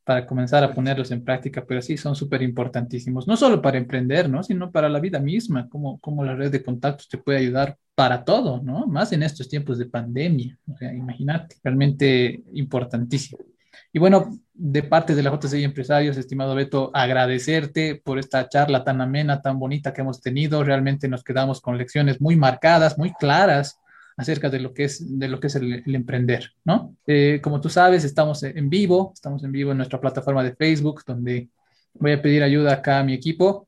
[0.08, 4.30] para comenzar a ponerlos en práctica, pero sí son súper importantísimos, no solo para emprender,
[4.30, 4.42] ¿no?
[4.42, 8.24] sino para la vida misma, como, como la red de contactos te puede ayudar para
[8.24, 8.88] todo, ¿no?
[8.88, 13.44] Más en estos tiempos de pandemia, o sea, imagínate, realmente importantísimo.
[13.92, 19.02] Y bueno, de parte de la JCI Empresarios, estimado Beto, agradecerte por esta charla tan
[19.02, 20.64] amena, tan bonita que hemos tenido.
[20.64, 23.78] Realmente nos quedamos con lecciones muy marcadas, muy claras
[24.18, 26.96] acerca de lo que es, de lo que es el, emprender, ¿no?
[27.06, 31.04] Eh, como tú sabes, estamos en vivo, estamos en vivo en nuestra plataforma de Facebook,
[31.06, 31.50] donde
[31.94, 33.68] voy a pedir ayuda acá a mi equipo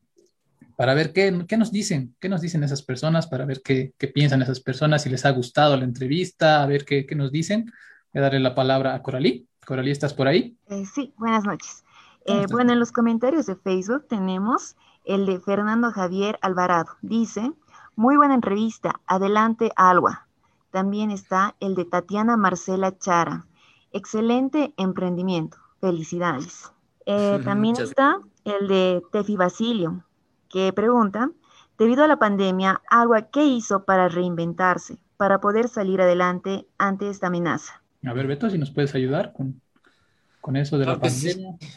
[0.76, 4.08] para ver qué, qué nos dicen, qué nos dicen esas personas, para ver qué, qué,
[4.08, 7.72] piensan esas personas, si les ha gustado la entrevista, a ver qué, qué nos dicen.
[8.14, 9.45] Voy a darle la palabra a Coralí.
[9.66, 10.58] Coralí, ¿estás por ahí?
[10.70, 11.84] Eh, sí, buenas noches.
[12.26, 16.95] Eh, bueno, en los comentarios de Facebook tenemos el de Fernando Javier Alvarado.
[17.02, 17.52] Dice,
[17.97, 20.29] muy buena entrevista, adelante Alba.
[20.72, 23.46] También está el de Tatiana Marcela Chara.
[23.92, 25.58] Excelente emprendimiento.
[25.82, 26.72] Felicidades.
[27.06, 30.04] Eh, también está el de Tefi Basilio,
[30.50, 31.32] que pregunta,
[31.78, 37.28] debido a la pandemia, ¿Agua qué hizo para reinventarse, para poder salir adelante ante esta
[37.28, 37.82] amenaza?
[38.06, 39.62] A ver, Beto, si nos puedes ayudar con,
[40.42, 41.58] con eso de la pandemia.
[41.60, 41.68] Sí,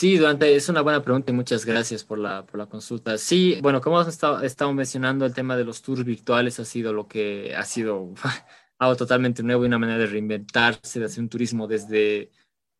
[0.00, 3.18] durante, es una buena pregunta y muchas gracias por la, por la consulta.
[3.18, 6.92] Sí, bueno, como hemos estado, estado, mencionando, el tema de los tours virtuales ha sido
[6.92, 8.14] lo que ha sido
[8.78, 12.30] algo totalmente nuevo y una manera de reinventarse, de hacer un turismo desde,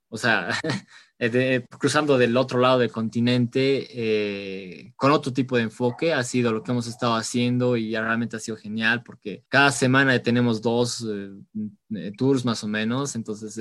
[0.08, 0.48] o sea,
[1.24, 6.12] Eh, cruzando del otro lado del continente eh, con otro tipo de enfoque.
[6.12, 10.20] Ha sido lo que hemos estado haciendo y realmente ha sido genial porque cada semana
[10.20, 13.56] tenemos dos eh, tours más o menos, entonces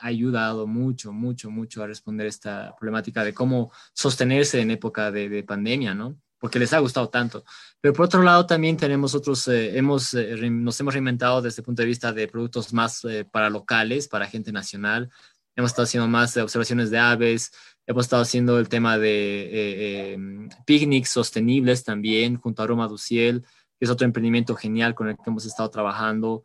[0.00, 5.42] ha ayudado mucho, mucho, mucho a responder esta problemática de cómo sostenerse en época de,
[5.42, 6.16] pandemia, ¿no?
[6.38, 7.42] Porque les ha gustado tanto.
[7.80, 11.88] Pero por otro lado también tenemos otros, hemos, nos hemos reinventado desde el punto de
[11.88, 13.02] vista de productos más
[13.32, 15.10] para locales, para gente nacional
[15.56, 17.52] hemos estado haciendo más observaciones de aves,
[17.86, 23.42] hemos estado haciendo el tema de eh, em, picnics sostenibles también junto a Roma Duciel,
[23.42, 26.44] que es otro emprendimiento genial con el que hemos estado trabajando.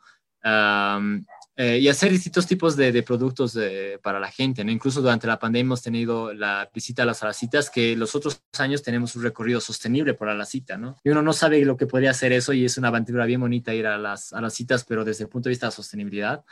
[1.58, 3.58] eh, y hacer distintos tipos de, productos
[4.04, 4.64] para la gente.
[4.64, 4.72] ¿no?
[4.72, 8.84] Incluso durante la pandemia hemos tenido la visita a las alacitas, que los otros años
[8.84, 10.98] tenemos un recorrido sostenible por la cita, ¿no?
[11.04, 13.74] Y uno no sabe lo que podría hacer eso y es una aventura bien bonita
[13.74, 16.44] ir a las, a las citas, pero desde el punto de vista de sostenibilidad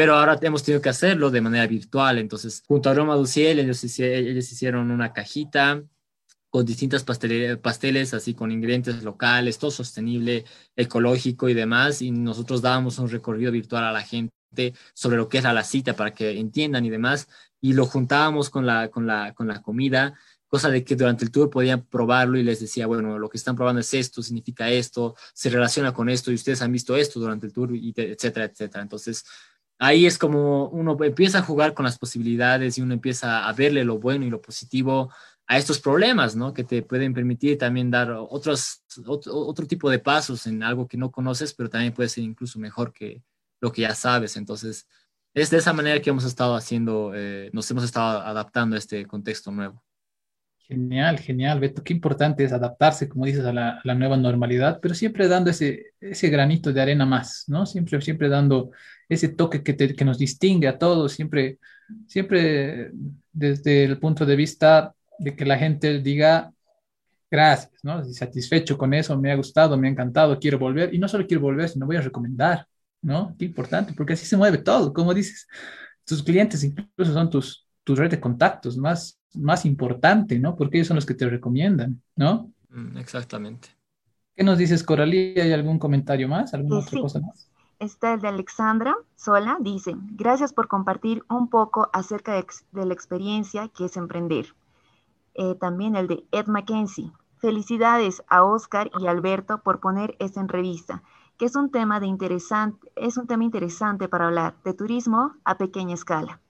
[0.00, 2.16] pero ahora hemos tenido que hacerlo de manera virtual.
[2.16, 5.82] Entonces, junto a Roma Duciel, ellos, ellos hicieron una cajita
[6.48, 12.98] con distintas pasteles, así con ingredientes locales, todo sostenible, ecológico y demás, y nosotros dábamos
[12.98, 16.86] un recorrido virtual a la gente sobre lo que es la cita para que entiendan
[16.86, 17.28] y demás,
[17.60, 20.14] y lo juntábamos con la, con la, con la comida,
[20.46, 23.54] cosa de que durante el tour podían probarlo y les decía, bueno, lo que están
[23.54, 27.46] probando es esto, significa esto, se relaciona con esto, y ustedes han visto esto durante
[27.46, 28.82] el tour, y etcétera, etcétera.
[28.82, 29.26] Entonces,
[29.80, 33.82] ahí es como uno empieza a jugar con las posibilidades y uno empieza a verle
[33.82, 35.10] lo bueno y lo positivo
[35.46, 36.52] a estos problemas, ¿no?
[36.52, 41.10] Que te pueden permitir también dar otros, otro, tipo de pasos en algo que no
[41.10, 43.24] conoces, pero también puede ser incluso mejor que
[43.60, 44.36] lo que ya sabes.
[44.36, 44.86] Entonces,
[45.34, 49.06] es de esa manera que hemos estado haciendo, eh, nos hemos estado adaptando a este
[49.06, 49.82] contexto nuevo.
[50.70, 51.82] Genial, genial, Beto.
[51.82, 56.28] Qué importante es adaptarse, como dices, a la, nueva normalidad, pero siempre dando ese, ese
[56.30, 57.66] granito de arena más, ¿no?
[57.66, 58.70] Siempre, siempre dando
[59.08, 61.58] ese toque que, que nos distingue a todos, siempre,
[62.06, 62.92] siempre
[63.32, 66.52] desde el punto de vista de que la gente diga
[67.28, 68.04] gracias, ¿no?
[68.04, 70.94] Satisfecho con eso, me ha gustado, me ha encantado, quiero volver.
[70.94, 72.68] Y no solo quiero volver, sino voy a recomendar,
[73.02, 73.34] ¿no?
[73.36, 75.48] Qué importante, porque así se mueve todo, como dices.
[76.04, 80.56] Tus clientes incluso son tus, tus red de contactos más, más importante, ¿no?
[80.56, 82.52] Porque ellos son los que te recomiendan, ¿no?
[82.70, 83.68] Mm, exactamente.
[84.36, 85.42] ¿Qué nos dices, Coralía?
[85.42, 86.54] ¿Hay algún comentario más?
[86.54, 87.50] ¿Alguna otra cosa más?
[87.78, 93.68] Está el de Alexandra Sola, dice, gracias por compartir un poco acerca de la experiencia
[93.68, 94.54] que es emprender.
[95.34, 97.10] Eh, también el de Ed Mackenzie.
[97.38, 101.02] Felicidades a Oscar y Alberto por poner esta entrevista,
[101.38, 105.56] que es un tema de interesante, es un tema interesante para hablar de turismo a
[105.56, 106.40] pequeña escala.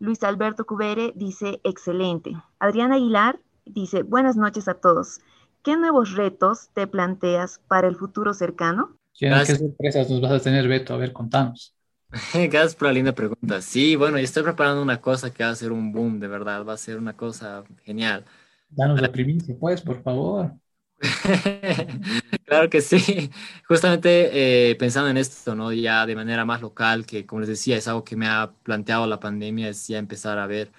[0.00, 2.32] Luis Alberto Cubere dice excelente.
[2.58, 5.20] Adriana Aguilar dice buenas noches a todos.
[5.62, 8.96] ¿Qué nuevos retos te planteas para el futuro cercano?
[9.12, 10.94] ¿Qué sorpresas nos vas a tener, Beto?
[10.94, 11.74] A ver, contanos.
[12.32, 13.60] Gracias por la linda pregunta.
[13.60, 16.64] Sí, bueno, yo estoy preparando una cosa que va a ser un boom, de verdad,
[16.64, 18.24] va a ser una cosa genial.
[18.70, 20.54] Danos la primicia, pues, por favor.
[22.44, 23.30] claro que sí.
[23.66, 25.72] Justamente eh, pensando en esto, ¿no?
[25.72, 29.06] Ya de manera más local, que como les decía, es algo que me ha planteado
[29.06, 30.72] la pandemia, es ya empezar a ver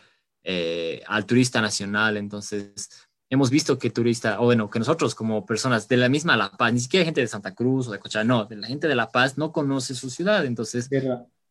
[0.44, 2.18] eh, al turista nacional.
[2.18, 6.52] Entonces, hemos visto que turista, o bueno, que nosotros como personas de la misma La
[6.52, 8.96] Paz, ni siquiera gente de Santa Cruz o de Cocha, no, de la gente de
[8.96, 10.90] La Paz no conoce su ciudad, entonces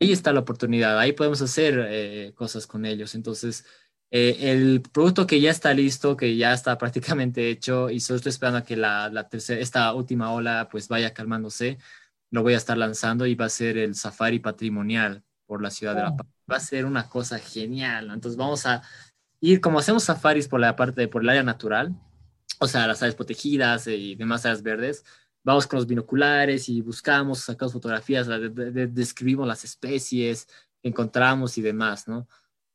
[0.00, 3.14] ahí está la oportunidad, ahí podemos hacer eh, cosas con ellos.
[3.14, 3.64] Entonces,
[4.10, 8.30] eh, el producto que ya está listo, que ya está prácticamente hecho y solo estoy
[8.30, 11.78] esperando a que la, la tercera, esta última ola pues vaya calmándose,
[12.30, 15.94] lo voy a estar lanzando y va a ser el safari patrimonial por la ciudad
[15.94, 16.16] de La oh.
[16.16, 16.26] Paz.
[16.50, 18.10] Va a ser una cosa genial.
[18.12, 18.82] Entonces vamos a
[19.40, 21.94] ir como hacemos safaris por la parte, por el área natural,
[22.58, 25.04] o sea, las áreas protegidas y demás áreas verdes,
[25.44, 30.46] vamos con los binoculares y buscamos, sacamos fotografías, describimos las especies
[30.82, 32.26] encontramos y demás, ¿no?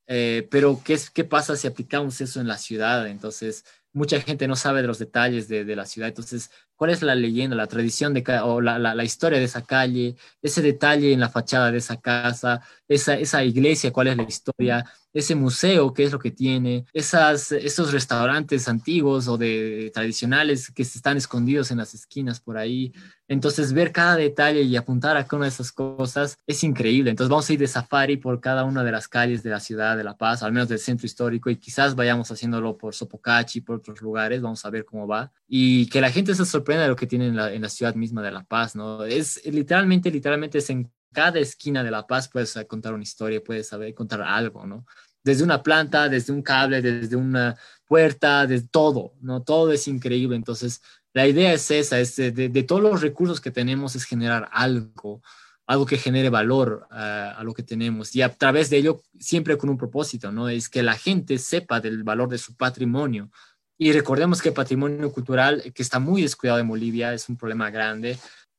[0.08, 3.08] Eh, pero ¿qué, ¿qué pasa si aplicamos eso en la ciudad?
[3.08, 7.02] Entonces, mucha gente no sabe de los detalles de, de la ciudad, entonces cuál es
[7.02, 11.20] la leyenda, la tradición de, o la, la, historia de esa calle, ese detalle en
[11.20, 16.04] la fachada de esa casa, esa, esa iglesia, cuál es la historia, ese museo, qué
[16.04, 21.78] es lo que tiene, esas, esos restaurantes antiguos o de tradicionales que están escondidos en
[21.78, 22.92] las esquinas por ahí.
[23.28, 27.10] Entonces, ver cada detalle y apuntar a cada una de esas cosas es increíble.
[27.10, 29.96] Entonces, vamos a ir de safari por cada una de las calles de la ciudad
[29.96, 33.78] de La Paz, al menos del centro histórico, y quizás vayamos haciéndolo por Sopocachi, por
[33.78, 35.32] otros lugares, vamos a ver cómo va.
[35.48, 37.96] Y que la gente se sorprenda de lo que tiene en la, en la ciudad
[37.96, 39.04] misma de La Paz, ¿no?
[39.04, 43.70] Es literalmente, literalmente es en cada esquina de La Paz puedes contar una historia, puedes
[43.70, 44.86] saber contar algo, ¿no?
[45.24, 47.56] Desde una planta, desde un cable, desde una
[47.88, 49.42] puerta, de todo, ¿no?
[49.42, 50.36] Todo es increíble.
[50.36, 50.82] Entonces,
[51.14, 55.24] la idea es esa, es de, todos los recursos que tenemos es generar algo,
[55.66, 59.70] algo que genere valor a lo que tenemos y a través de ello siempre con
[59.70, 60.50] un propósito, ¿no?
[60.50, 63.32] Es que la gente sepa del valor de su patrimonio.
[63.78, 67.70] Y recordemos que el patrimonio cultural, que está muy descuidado en Bolivia, es un problema
[67.70, 68.18] grande.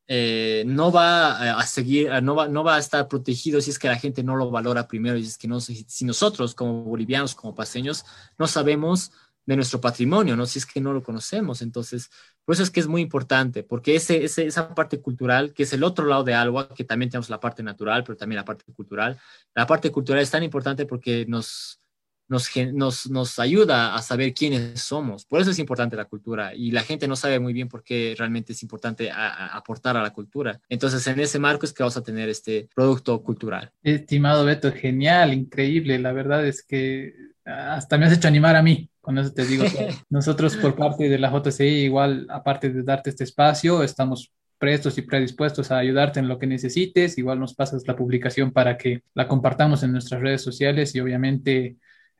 [0.08, 3.88] Eh, no va a seguir, no va, no va a estar protegido si es que
[3.88, 7.54] la gente no lo valora primero y es que no, si nosotros como bolivianos, como
[7.54, 8.04] paseños,
[8.38, 9.10] no sabemos
[9.46, 10.44] de nuestro patrimonio, ¿no?
[10.44, 11.62] Si es que no lo conocemos.
[11.62, 12.10] Entonces,
[12.44, 15.84] por eso es que es muy importante, porque ese, esa parte cultural, que es el
[15.84, 19.18] otro lado de algo, que también tenemos la parte natural, pero también la parte cultural,
[19.54, 21.80] la parte cultural es tan importante porque nos,
[22.28, 25.24] nos, nos, nos, ayuda a saber quiénes somos.
[25.24, 28.14] Por eso es importante la cultura y la gente no sabe muy bien por qué
[28.18, 30.60] realmente es importante aportar a la cultura.
[30.68, 33.72] Entonces, en ese marco es que vamos a tener este producto cultural.
[33.82, 35.98] Estimado Beto, genial, increíble.
[35.98, 37.14] La verdad es que
[37.44, 38.90] hasta me has hecho animar a mí.
[39.00, 39.64] Con eso te digo
[40.10, 45.02] nosotros por parte de la JCI, igual, aparte de darte este espacio, estamos prestos y
[45.02, 47.18] predispuestos a ayudarte en lo que necesites.
[47.18, 51.76] Igual nos pasas la publicación para que la compartamos en nuestras redes sociales y obviamente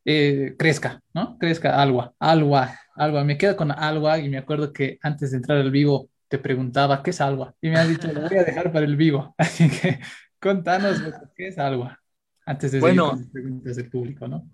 [0.07, 1.37] eh, crezca, ¿no?
[1.39, 3.25] Crezca Alwa, Alwa, Alwa.
[3.25, 7.03] Me quedo con Alwa y me acuerdo que antes de entrar al vivo te preguntaba,
[7.03, 7.55] ¿qué es Alwa?
[7.61, 9.35] Y me has dicho, lo voy a dejar para el vivo.
[9.39, 9.99] Así que
[10.41, 11.03] contanos
[11.35, 12.01] qué es Alwa
[12.47, 14.49] antes de bueno, con preguntas del público, ¿no?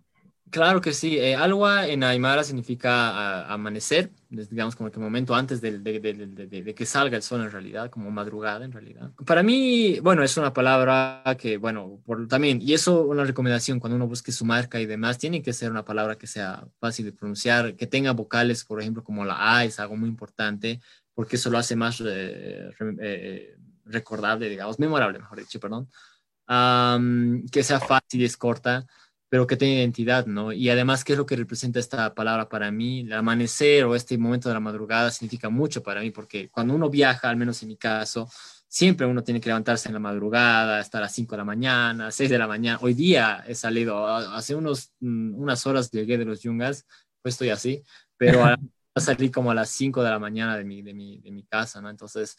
[0.52, 1.18] Claro que sí.
[1.18, 7.40] Eh, en Aymara significa amanecer, digamos como que momento antes de, que salga el sol
[7.40, 9.12] en realidad, como madrugada en realidad.
[9.24, 13.96] Para mí, bueno, es una palabra que, bueno, por, también, y eso una recomendación cuando
[13.96, 17.12] uno busque su marca y demás, tiene que ser una palabra que sea fácil de
[17.12, 20.82] pronunciar, que tenga vocales, por ejemplo, como la A, es algo muy importante,
[21.14, 25.88] porque eso lo hace más eh, eh, recordable, digamos, memorable, mejor dicho, perdón.
[27.50, 28.86] que sea fácil es corta
[29.32, 30.52] pero que tenga identidad, ¿no?
[30.52, 33.00] Y además, ¿qué es lo que representa esta palabra para mí?
[33.00, 36.90] El amanecer o este momento de la madrugada significa mucho para mí, porque cuando uno
[36.90, 38.28] viaja, al menos en mi caso,
[38.68, 42.10] siempre uno tiene que levantarse en la madrugada, estar a las 5 de la mañana,
[42.10, 42.78] 6 de la mañana.
[42.82, 46.84] Hoy día he salido, hace unos, mm, unas horas llegué de los Yungas,
[47.22, 47.82] pues estoy así,
[48.18, 48.58] pero a,
[48.96, 51.80] salí como a las 5 de la mañana de mi, de mi, de mi casa,
[51.80, 51.88] ¿no?
[51.88, 52.36] Entonces,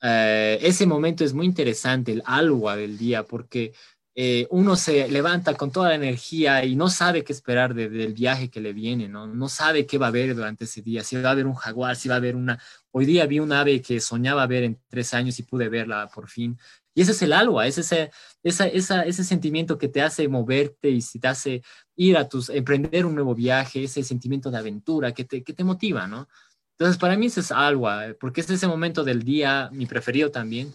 [0.00, 3.72] eh, ese momento es muy interesante, el algo del día, porque
[4.14, 8.50] eh, uno se levanta con toda la energía y no sabe qué esperar del viaje
[8.50, 9.26] que le viene, ¿no?
[9.28, 11.94] No sabe qué va a ver durante ese día, si va a haber un jaguar,
[11.96, 12.60] si va a haber una...
[12.90, 16.28] Hoy día vi un ave que soñaba ver en tres años y pude verla por
[16.28, 16.58] fin.
[16.92, 18.10] Y ese es el algo, es ese,
[18.42, 21.62] esa, ese sentimiento que te hace moverte y te hace
[21.94, 25.62] ir a tus, emprender un nuevo viaje, ese sentimiento de aventura que te, que te
[25.62, 26.28] motiva, ¿no?
[26.72, 27.88] Entonces, para mí eso es algo,
[28.18, 30.72] porque es ese momento del día, mi preferido también,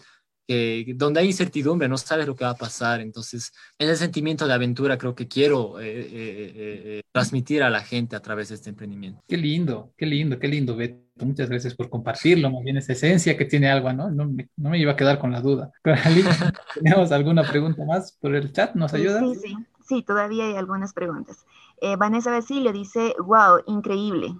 [0.94, 3.00] donde hay incertidumbre, no sabes lo que va a pasar.
[3.00, 8.16] Entonces, ese sentimiento de aventura creo que quiero eh, eh, eh, transmitir a la gente
[8.16, 9.22] a través de este emprendimiento.
[9.26, 11.04] Qué lindo, qué lindo, qué lindo, Beto.
[11.24, 14.10] Muchas gracias por compartirlo, más bien esa esencia que tiene algo, ¿no?
[14.10, 15.72] No me, no me iba a quedar con la duda.
[16.74, 18.74] ¿tenemos alguna pregunta más por el chat?
[18.74, 19.20] ¿Nos ayuda?
[19.20, 19.56] Sí, sí,
[19.88, 21.46] sí, todavía hay algunas preguntas.
[21.98, 24.34] Vanessa Basilio dice, wow, increíble.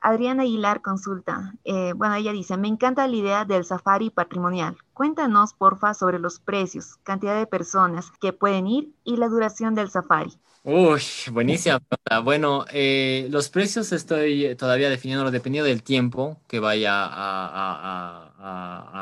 [0.00, 1.54] Adriana Aguilar consulta.
[1.64, 4.76] Eh, bueno, ella dice, me encanta la idea del safari patrimonial.
[4.94, 9.90] Cuéntanos, porfa, sobre los precios, cantidad de personas que pueden ir y la duración del
[9.90, 10.38] safari.
[10.62, 11.00] Uy,
[11.32, 11.80] buenísima
[12.22, 18.26] Bueno, eh, los precios estoy todavía definiendo dependiendo del tiempo que vaya a,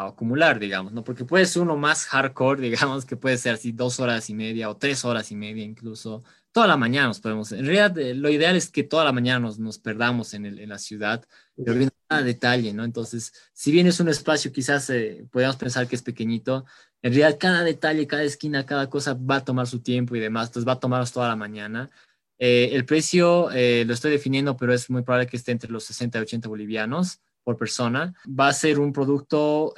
[0.06, 1.02] acumular, digamos, ¿no?
[1.02, 4.70] Porque puede ser uno más hardcore, digamos, que puede ser así dos horas y media
[4.70, 6.22] o tres horas y media incluso
[6.58, 9.38] toda la mañana nos podemos, en realidad eh, lo ideal es que toda la mañana
[9.38, 11.24] nos, nos perdamos en, el, en, la ciudad,
[11.56, 12.82] pero viendo cada detalle, ¿no?
[12.82, 16.66] Entonces, si bien es un espacio quizás eh, podemos pensar que es pequeñito,
[17.00, 20.48] en realidad cada detalle, cada esquina, cada cosa va a tomar su tiempo y demás,
[20.48, 21.90] entonces va a tomarnos toda la mañana.
[22.40, 26.18] Eh, el precio lo estoy definiendo, pero es muy probable que esté entre los 60
[26.18, 28.14] y 80 bolivianos por persona.
[28.28, 29.74] Va a ser un producto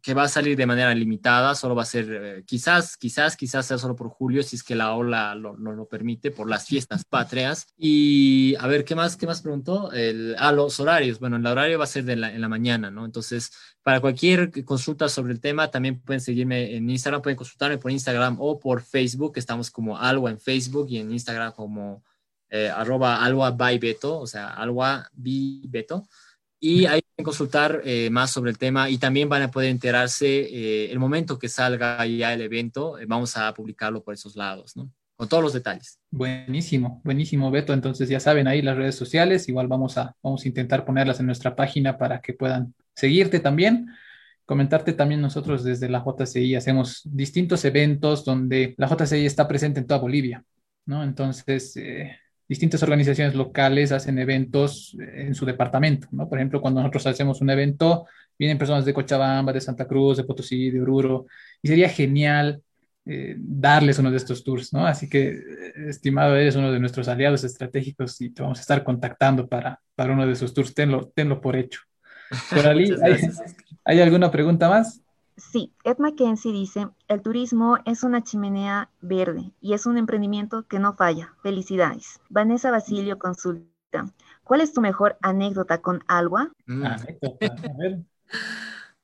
[0.00, 3.66] que va a salir de manera limitada, solo va a ser, eh, quizás, quizás, quizás
[3.66, 7.04] sea solo por julio, si es que la ola lo, lo, permite, por las fiestas
[7.04, 7.66] patrias.
[7.76, 9.92] Y a ver, ¿qué más, qué más preguntó?
[9.92, 11.18] El, ah, los horarios.
[11.18, 13.04] Bueno, el horario va a ser de la, en la mañana, ¿no?
[13.04, 13.50] Entonces,
[13.82, 18.36] para cualquier consulta sobre el tema, también pueden seguirme en Instagram, pueden consultarme por Instagram
[18.40, 22.04] o por Facebook, estamos como Alwa en Facebook y en Instagram como
[22.50, 26.06] eh, arroba Alwa by Beto, o sea, Alwa by Beto
[26.60, 30.26] y ahí pueden consultar eh, más sobre el tema y también van a poder enterarse
[30.26, 34.76] eh, el momento que salga ya el evento, eh, vamos a publicarlo por esos lados,
[34.76, 34.90] ¿no?
[35.16, 35.98] Con todos los detalles.
[36.10, 37.72] Buenísimo, buenísimo, Beto.
[37.72, 41.26] Entonces ya saben ahí las redes sociales, igual vamos a, vamos a intentar ponerlas en
[41.26, 43.88] nuestra página para que puedan seguirte también.
[44.44, 49.86] Comentarte también nosotros desde la JCI hacemos distintos eventos donde la JCI está presente en
[49.86, 50.44] toda Bolivia,
[50.86, 51.02] ¿no?
[51.02, 51.74] Entonces,
[52.48, 56.28] distintas organizaciones locales hacen eventos en su departamento, ¿no?
[56.28, 58.06] Por ejemplo, cuando nosotros hacemos un evento,
[58.38, 61.26] vienen personas de Cochabamba, de Santa Cruz, de Potosí, de Oruro,
[61.60, 62.62] y sería genial
[63.04, 64.86] eh, darles uno de estos tours, ¿no?
[64.86, 65.38] Así que,
[65.88, 70.12] estimado, eres uno de nuestros aliados estratégicos y te vamos a estar contactando para, para
[70.12, 71.80] uno de esos tours, tenlo, tenlo por hecho.
[72.54, 72.90] Por ahí,
[73.86, 75.02] ¿hay alguna pregunta más?
[75.38, 80.80] Sí, Ed Mackenzie dice, el turismo es una chimenea verde y es un emprendimiento que
[80.80, 81.34] no falla.
[81.42, 82.20] Felicidades.
[82.28, 84.12] Vanessa Basilio consulta,
[84.42, 86.50] ¿cuál es tu mejor anécdota con Alwa?
[86.66, 86.86] Mm.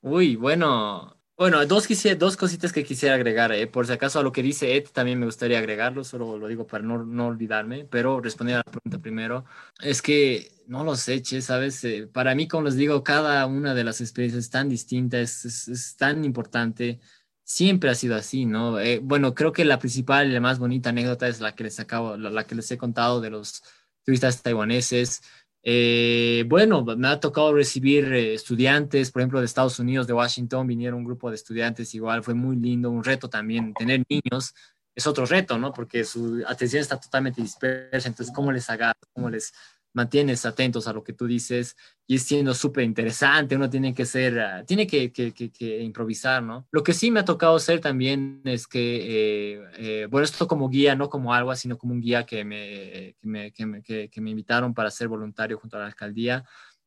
[0.03, 3.51] Uy, bueno, Bueno, dos, dos cositas que quisiera agregar.
[3.51, 3.67] Eh.
[3.67, 6.65] Por si acaso a lo que dice Ed también me gustaría agregarlo, solo lo digo
[6.67, 9.45] para no, no olvidarme, pero responder a la pregunta primero.
[9.81, 11.83] Es que no los eche, ¿sabes?
[11.85, 15.45] Eh, para mí, como les digo, cada una de las experiencias es tan distinta, es,
[15.45, 17.01] es, tan importante.
[17.43, 18.79] Siempre ha sido así, ¿no?
[18.79, 21.81] Eh, bueno, creo que la principal y la más bonita anécdota es la que les
[21.81, 23.63] acabo, la, la que les he contado de los
[24.05, 25.23] turistas taiwaneses.
[25.67, 30.67] Eh, bueno, me ha tocado recibir eh, estudiantes, por ejemplo, de Estados Unidos, de Washington,
[30.67, 34.55] vinieron un grupo de estudiantes igual, fue muy lindo, un reto también, tener niños
[34.95, 35.73] es otro reto, ¿no?
[35.73, 38.95] Porque su atención está totalmente dispersa, entonces, ¿cómo les hagas?
[39.13, 39.53] ¿Cómo les
[39.95, 41.77] mantienes atentos a lo que tú dices
[42.07, 46.43] y es siendo súper interesante, uno tiene que ser, ah, tiene que, que, que, improvisar,
[46.43, 46.67] ¿no?
[46.73, 50.69] Lo que sí me ha tocado hacer también es que, eh, eh, bueno, esto como
[50.69, 54.91] guía, no como algo, sino como un guía que me, me, que me, invitaron para
[54.91, 56.45] ser voluntario junto a la alcaldía.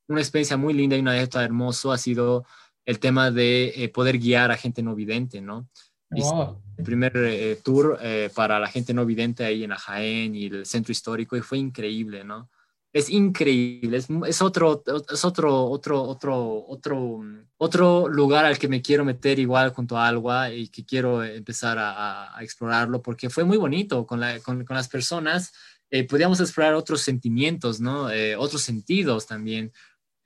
[0.07, 2.45] Una experiencia muy linda y una anécdota hermoso ha sido
[2.85, 5.69] el tema de eh, poder guiar a gente no vidente, ¿no?
[6.77, 7.99] El primer tour
[8.33, 11.57] para la gente no vidente ahí en la Jaén y el centro histórico y fue
[11.57, 12.49] increíble, ¿no?
[12.97, 17.19] Es increíble, es, otro, es otro, otro, otro, otro,
[17.57, 21.77] otro lugar al que me quiero meter igual junto a Alba y que quiero empezar
[21.79, 25.53] a, explorarlo porque fue muy bonito con, con, las personas.
[25.91, 28.09] Eh, podíamos explorar otros sentimientos, ¿no?
[28.09, 29.71] Eh, otros sentidos también.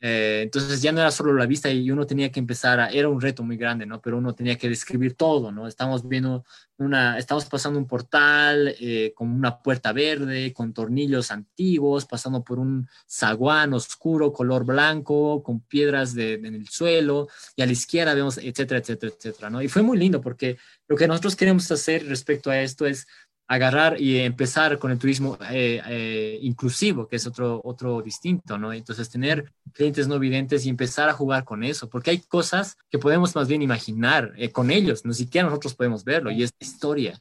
[0.03, 3.07] Eh, entonces ya no era solo la vista y uno tenía que empezar a, era
[3.07, 4.01] un reto muy grande, ¿no?
[4.01, 5.67] Pero uno tenía que describir todo, ¿no?
[5.67, 6.43] Estamos viendo
[6.77, 12.57] una, estamos pasando un portal eh, con una puerta verde, con tornillos antiguos, pasando por
[12.57, 18.15] un zaguán oscuro, color blanco, con piedras de, en el suelo, y a la izquierda
[18.15, 19.61] vemos, etcétera, etcétera, etcétera, ¿no?
[19.61, 23.05] Y fue muy lindo porque lo que nosotros queremos hacer respecto a esto es
[23.51, 28.71] agarrar y empezar con el turismo eh, eh, inclusivo, que es otro, otro distinto, ¿no?
[28.71, 32.97] Entonces, tener clientes no videntes y empezar a jugar con eso, porque hay cosas que
[32.97, 37.19] podemos más bien imaginar eh, con ellos, ni siquiera nosotros podemos verlo, y es historia.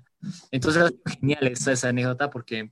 [0.52, 2.70] Entonces, es genial esa, esa anécdota, porque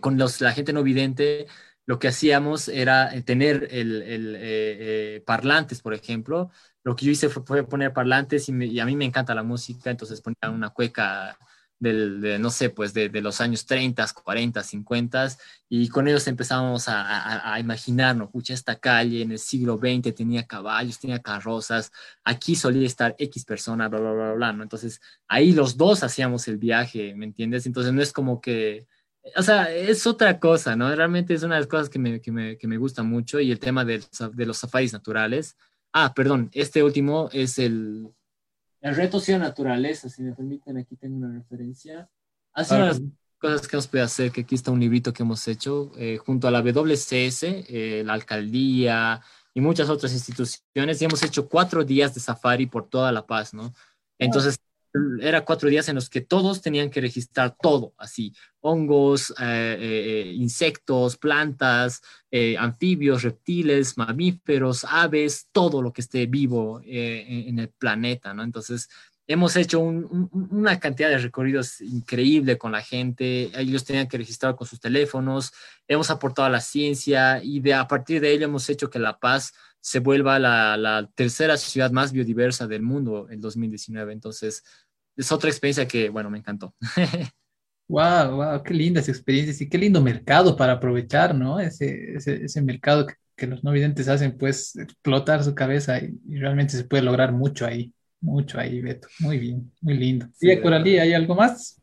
[0.00, 1.46] con los, la gente no vidente,
[1.86, 6.50] lo que hacíamos era tener el, parlantes, por ejemplo.
[6.84, 9.90] Lo que yo hice fue, poner parlantes y, y, a mí me encanta la música,
[9.90, 11.38] entonces ponía una cueca
[11.80, 15.28] del, de, no sé, pues de, de, los años 30, 40, 50,
[15.68, 20.14] y con ellos empezamos a, a, a imaginarnos, pucha, esta calle en el siglo XX
[20.14, 21.92] tenía caballos, tenía carrozas,
[22.24, 24.62] aquí solía estar X persona, bla, bla, bla, bla, ¿no?
[24.62, 27.66] Entonces, ahí los dos hacíamos el viaje, ¿me entiendes?
[27.66, 28.86] Entonces, no es como que,
[29.36, 30.94] o sea, es otra cosa, ¿no?
[30.94, 33.50] Realmente es una de las cosas que me, que me, que me gusta mucho y
[33.50, 34.02] el tema de,
[34.32, 35.56] de los safaris naturales.
[35.92, 38.08] Ah, perdón, este último es el,
[38.80, 42.08] el reto sea naturaleza, si me permiten, aquí tengo una referencia.
[42.52, 43.02] Hace una de las
[43.38, 46.48] cosas que nos puede hacer, que aquí está un librito que hemos hecho, eh, junto
[46.48, 49.20] a la WCS, eh, la alcaldía
[49.54, 53.54] y muchas otras instituciones, y hemos hecho cuatro días de safari por toda La Paz,
[53.54, 53.72] ¿no?
[54.18, 54.58] Entonces,
[55.20, 60.32] era cuatro días en los que todos tenían que registrar todo, así, hongos, eh, eh,
[60.34, 68.34] insectos, plantas, eh, anfibios, reptiles, mamíferos, aves, todo lo que esté vivo en, el planeta,
[68.34, 68.42] ¿no?
[68.42, 68.88] Entonces,
[69.26, 74.66] hemos hecho una cantidad de recorridos increíble con la gente, ellos tenían que registrar con
[74.66, 75.52] sus teléfonos,
[75.86, 79.18] hemos aportado a la ciencia y de, a partir de ello hemos hecho que La
[79.18, 84.12] Paz se vuelva la, la, tercera ciudad más biodiversa del mundo en 2019.
[84.12, 84.62] Entonces,
[85.16, 86.74] es otra experiencia que, bueno, me encantó.
[87.88, 91.58] wow, wow, qué lindas experiencias y qué lindo mercado para aprovechar, ¿no?
[91.58, 96.18] Ese, ese, ese mercado que, que, los no videntes hacen, pues explotar su cabeza y,
[96.28, 99.08] y, realmente se puede lograr mucho ahí, mucho ahí, Beto.
[99.20, 100.26] Muy bien, muy lindo.
[100.34, 101.80] Sí, sí Coralí, ¿hay algo más?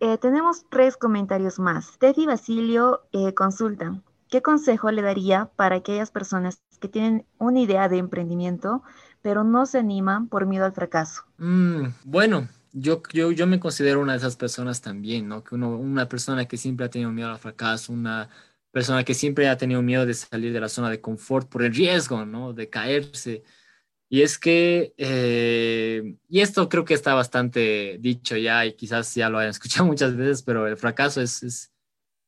[0.00, 1.98] Eh, tenemos tres comentarios más.
[1.98, 4.02] Teddy Basilio eh, consulta,
[4.34, 8.82] ¿qué consejo le daría para aquellas personas que tienen una idea de emprendimiento,
[9.22, 11.22] pero no se animan por miedo al fracaso?
[11.38, 15.44] Mm, bueno, yo, yo, yo me considero una de esas personas también, ¿no?
[15.44, 18.28] Que uno, una persona que siempre ha tenido miedo al fracaso, una
[18.72, 21.72] persona que siempre ha tenido miedo de salir de la zona de confort por el
[21.72, 22.52] riesgo, ¿no?
[22.52, 23.44] De caerse.
[24.08, 29.28] Y es que, eh, y esto creo que está bastante dicho ya y quizás ya
[29.28, 31.73] lo hayan escuchado muchas veces, pero el fracaso es, es,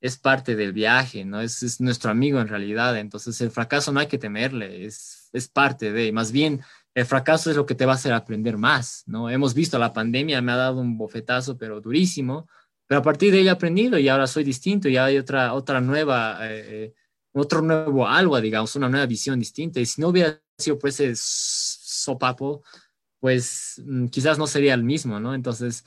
[0.07, 1.40] es parte del viaje, ¿no?
[1.40, 2.96] Es, es, nuestro amigo en realidad.
[2.98, 6.62] Entonces el fracaso no hay que temerle, es, es parte de, más bien
[6.96, 9.28] el fracaso es lo que te va a hacer aprender más, ¿no?
[9.28, 12.48] Hemos visto la pandemia, me ha dado un bofetazo, pero durísimo,
[12.86, 15.82] pero a partir de ella he aprendido y ahora soy distinto, y hay otra, otra
[15.82, 16.94] nueva, eh,
[17.34, 19.78] otro nuevo algo, digamos, una nueva visión distinta.
[19.78, 22.62] Y si no hubiera sido pues ese sopapo,
[23.20, 25.34] pues mm, quizás no sería el mismo, ¿no?
[25.34, 25.84] Entonces,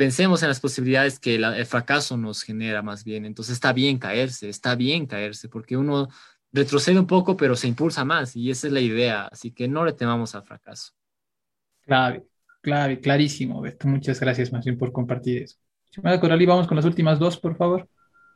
[0.00, 3.26] pensemos en las posibilidades que la, el fracaso nos genera más bien.
[3.26, 6.08] Entonces, está bien caerse, está bien caerse, porque uno
[6.52, 9.84] retrocede un poco, pero se impulsa más y esa es la idea, así que no
[9.84, 10.94] le temamos al fracaso.
[11.82, 12.24] Clave,
[12.62, 13.88] clave, clarísimo, Beto.
[13.88, 15.58] Muchas gracias más bien por compartir eso.
[15.84, 17.86] Estimada Coralí, vamos con las últimas dos, por favor.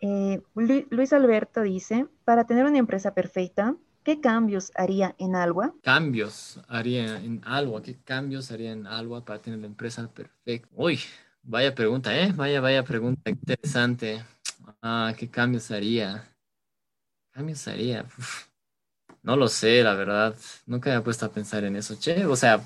[0.03, 0.43] Eh,
[0.91, 5.75] Luis Alberto dice, para tener una empresa perfecta, ¿qué cambios haría en Alwa?
[5.83, 10.69] Cambios haría en Alwa, ¿qué cambios haría en Alwa para tener la empresa perfecta?
[10.75, 10.99] Uy,
[11.45, 12.33] vaya pregunta, ¿eh?
[12.35, 14.25] Vaya, vaya pregunta, interesante.
[14.83, 16.29] Ah, ¿qué cambios haría?
[17.33, 18.07] ¿Cambios haría?
[19.23, 20.37] no lo sé, la verdad.
[20.67, 21.97] Nunca me he puesto a pensar en eso.
[21.99, 22.61] Che, o sea,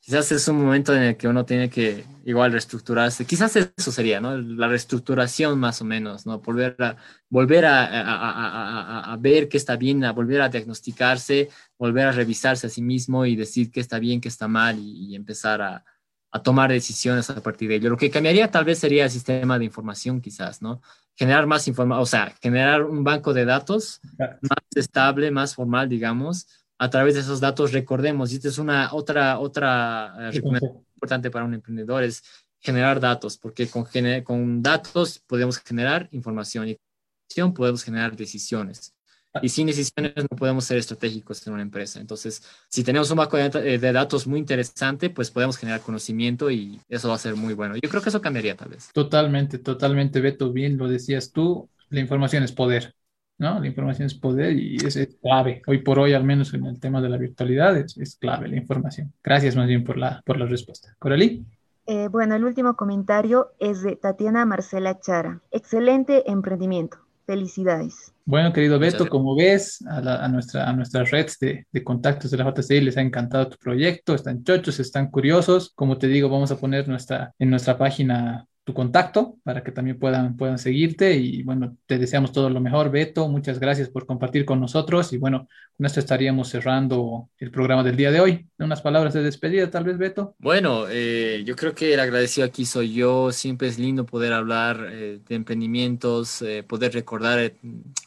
[0.00, 3.26] quizás es un momento en el que uno tiene que igual reestructurarse.
[3.26, 4.36] Quizás eso sería, ¿no?
[4.36, 6.40] La reestructuración más o menos, ¿no?
[6.40, 6.96] Volver a,
[7.28, 12.70] volver a, a, ver qué está bien, a volver a diagnosticarse, volver a revisarse a
[12.70, 15.84] sí mismo y decir qué está bien, qué está mal y, empezar a,
[16.42, 17.90] tomar decisiones a partir de ello.
[17.90, 20.80] Lo que cambiaría tal vez sería el sistema de información, quizás, ¿no?
[21.14, 26.46] Generar más información, o sea, generar un banco de datos más estable, más formal, digamos,
[26.78, 31.30] a través de esos datos recordemos, y esta es una otra, otra eh, recomendación importante
[31.30, 32.22] para un emprendedor, es
[32.60, 33.86] generar datos, porque con,
[34.24, 36.78] con datos podemos generar información y
[37.34, 38.95] con podemos generar decisiones.
[39.42, 42.00] Y sin decisiones no podemos ser estratégicos en una empresa.
[42.00, 46.80] Entonces, si tenemos un banco de, eh, datos muy interesante, pues podemos generar conocimiento y
[46.88, 47.76] eso va a ser muy bueno.
[47.76, 48.90] Yo creo que eso cambiaría tal vez.
[48.92, 52.94] Totalmente, totalmente, Beto, bien lo decías tú, la información es poder.
[53.38, 53.60] ¿no?
[53.60, 55.62] La información es poder y es, clave.
[55.66, 59.12] Hoy por hoy, al menos en el tema de la virtualidad, es, clave la información.
[59.22, 60.94] Gracias más bien por la, por la respuesta.
[60.98, 61.44] Coralí.
[61.86, 65.40] Eh, bueno, el último comentario es de Tatiana Marcela Chara.
[65.52, 66.98] Excelente emprendimiento.
[67.26, 68.15] Felicidades.
[68.28, 72.52] Bueno, querido Beto, como ves, a, nuestra, a nuestras redes de, de, contactos de la
[72.52, 75.72] JCI les ha encantado tu proyecto, están chochos, están curiosos.
[75.76, 79.96] Como te digo, vamos a poner nuestra, en nuestra página tu contacto para que también
[79.96, 81.14] puedan, puedan seguirte.
[81.14, 83.28] Y bueno, te deseamos todo lo mejor, Beto.
[83.28, 85.12] Muchas gracias por compartir con nosotros.
[85.12, 85.46] Y bueno,
[85.76, 88.48] con esto estaríamos cerrando el programa del día de hoy.
[88.58, 90.34] Unas palabras de despedida, tal vez, Beto.
[90.40, 93.30] Bueno, eh, yo creo que el agradecido aquí soy yo.
[93.30, 97.52] Siempre es lindo poder hablar eh, de emprendimientos, eh, poder recordar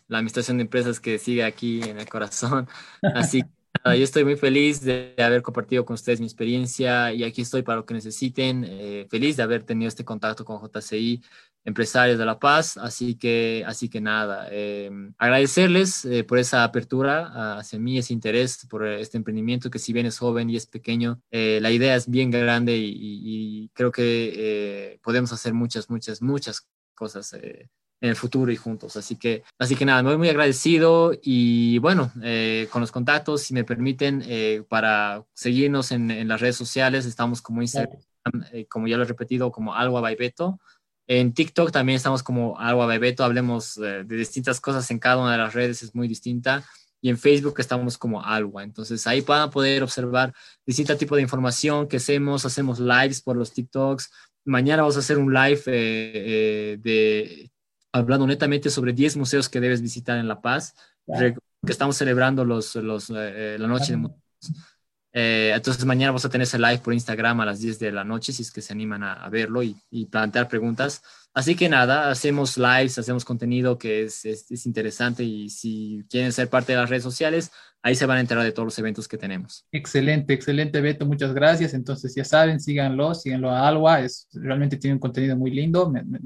[0.09, 2.67] la administración de empresas que sigue aquí en el corazón.
[3.15, 7.41] Así que yo estoy muy feliz de haber compartido con ustedes mi experiencia y aquí
[7.41, 8.65] estoy para lo que necesiten.
[8.67, 11.21] Eh, feliz de haber tenido este contacto con JCI,
[11.63, 12.77] empresarios de La Paz.
[12.77, 18.65] Así que, así que nada, eh, agradecerles eh, por esa apertura hacia mí, ese interés
[18.69, 22.31] por este emprendimiento que si bien es joven y es pequeño, la idea es bien
[22.31, 27.33] grande y, y creo que podemos hacer muchas, muchas, muchas cosas
[28.01, 28.95] en el futuro y juntos.
[28.95, 33.41] Así que, así que nada, me voy muy agradecido y bueno, eh, con los contactos,
[33.41, 37.99] si me permiten, eh, para seguirnos en, en, las redes sociales, estamos como Instagram,
[38.53, 40.59] eh, como ya lo he repetido, como Algo Beto.
[41.07, 45.39] En TikTok también estamos como Algo Beto, hablemos de distintas cosas en cada una de
[45.39, 46.63] las redes, es muy distinta.
[47.01, 48.61] Y en Facebook estamos como Alwa.
[48.61, 50.33] Entonces ahí van a poder observar
[50.65, 52.43] distinto tipo de información que hacemos.
[52.43, 54.11] Hacemos lives por los TikToks.
[54.43, 57.49] Mañana vamos a hacer un live de
[57.91, 60.75] hablando netamente sobre 10 museos que debes visitar en La Paz,
[61.07, 61.35] que
[61.71, 64.21] estamos celebrando los, los, eh, la noche de museos.
[65.11, 68.03] Eh, entonces mañana vamos a tener ese live por Instagram a las 10 de la
[68.03, 71.01] noche, si es que se animan a, verlo y, y, plantear preguntas.
[71.33, 76.31] Así que nada, hacemos lives, hacemos contenido que es, es, es, interesante y si quieren
[76.31, 77.51] ser parte de las redes sociales,
[77.81, 79.65] ahí se van a enterar de todos los eventos que tenemos.
[79.71, 81.73] Excelente, excelente Beto, muchas gracias.
[81.73, 86.03] Entonces ya saben, síganlo, síganlo a Alwa, es, realmente tiene un contenido muy lindo, me,
[86.03, 86.19] me,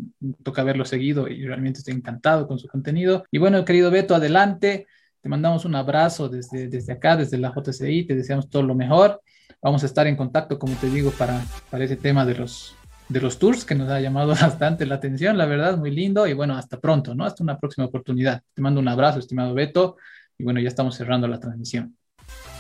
[0.44, 3.24] toca haberlo seguido y realmente estoy encantado con su contenido.
[3.32, 4.88] Y bueno, querido Beto, adelante.
[5.24, 9.22] Te mandamos un abrazo desde, desde acá, desde la JCI, te deseamos todo lo mejor.
[9.62, 12.76] Vamos a estar en contacto, como te digo, para, para ese tema de los,
[13.08, 16.28] de los tours que nos ha llamado bastante la atención, la verdad, muy lindo.
[16.28, 17.24] Y bueno, hasta pronto, ¿no?
[17.24, 18.44] Hasta una próxima oportunidad.
[18.54, 19.96] Te mando un abrazo, estimado Beto.
[20.38, 21.96] Y bueno, ya estamos cerrando la transmisión.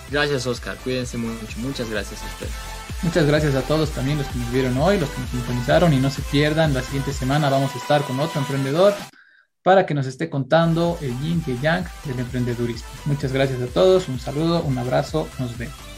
[0.09, 0.78] Gracias, Oscar.
[0.86, 1.45] Cuídense mucho.
[1.57, 2.47] Muchas gracias a usted.
[3.01, 5.97] Muchas gracias a todos también los que nos vieron hoy, los que nos sintonizaron y
[5.97, 8.93] no se pierdan, la siguiente semana vamos a estar con otro emprendedor
[9.64, 12.89] para que nos esté contando el yin y yang del emprendedurismo.
[13.05, 15.93] Muchas gracias a todos, un saludo, un abrazo, nos vemos.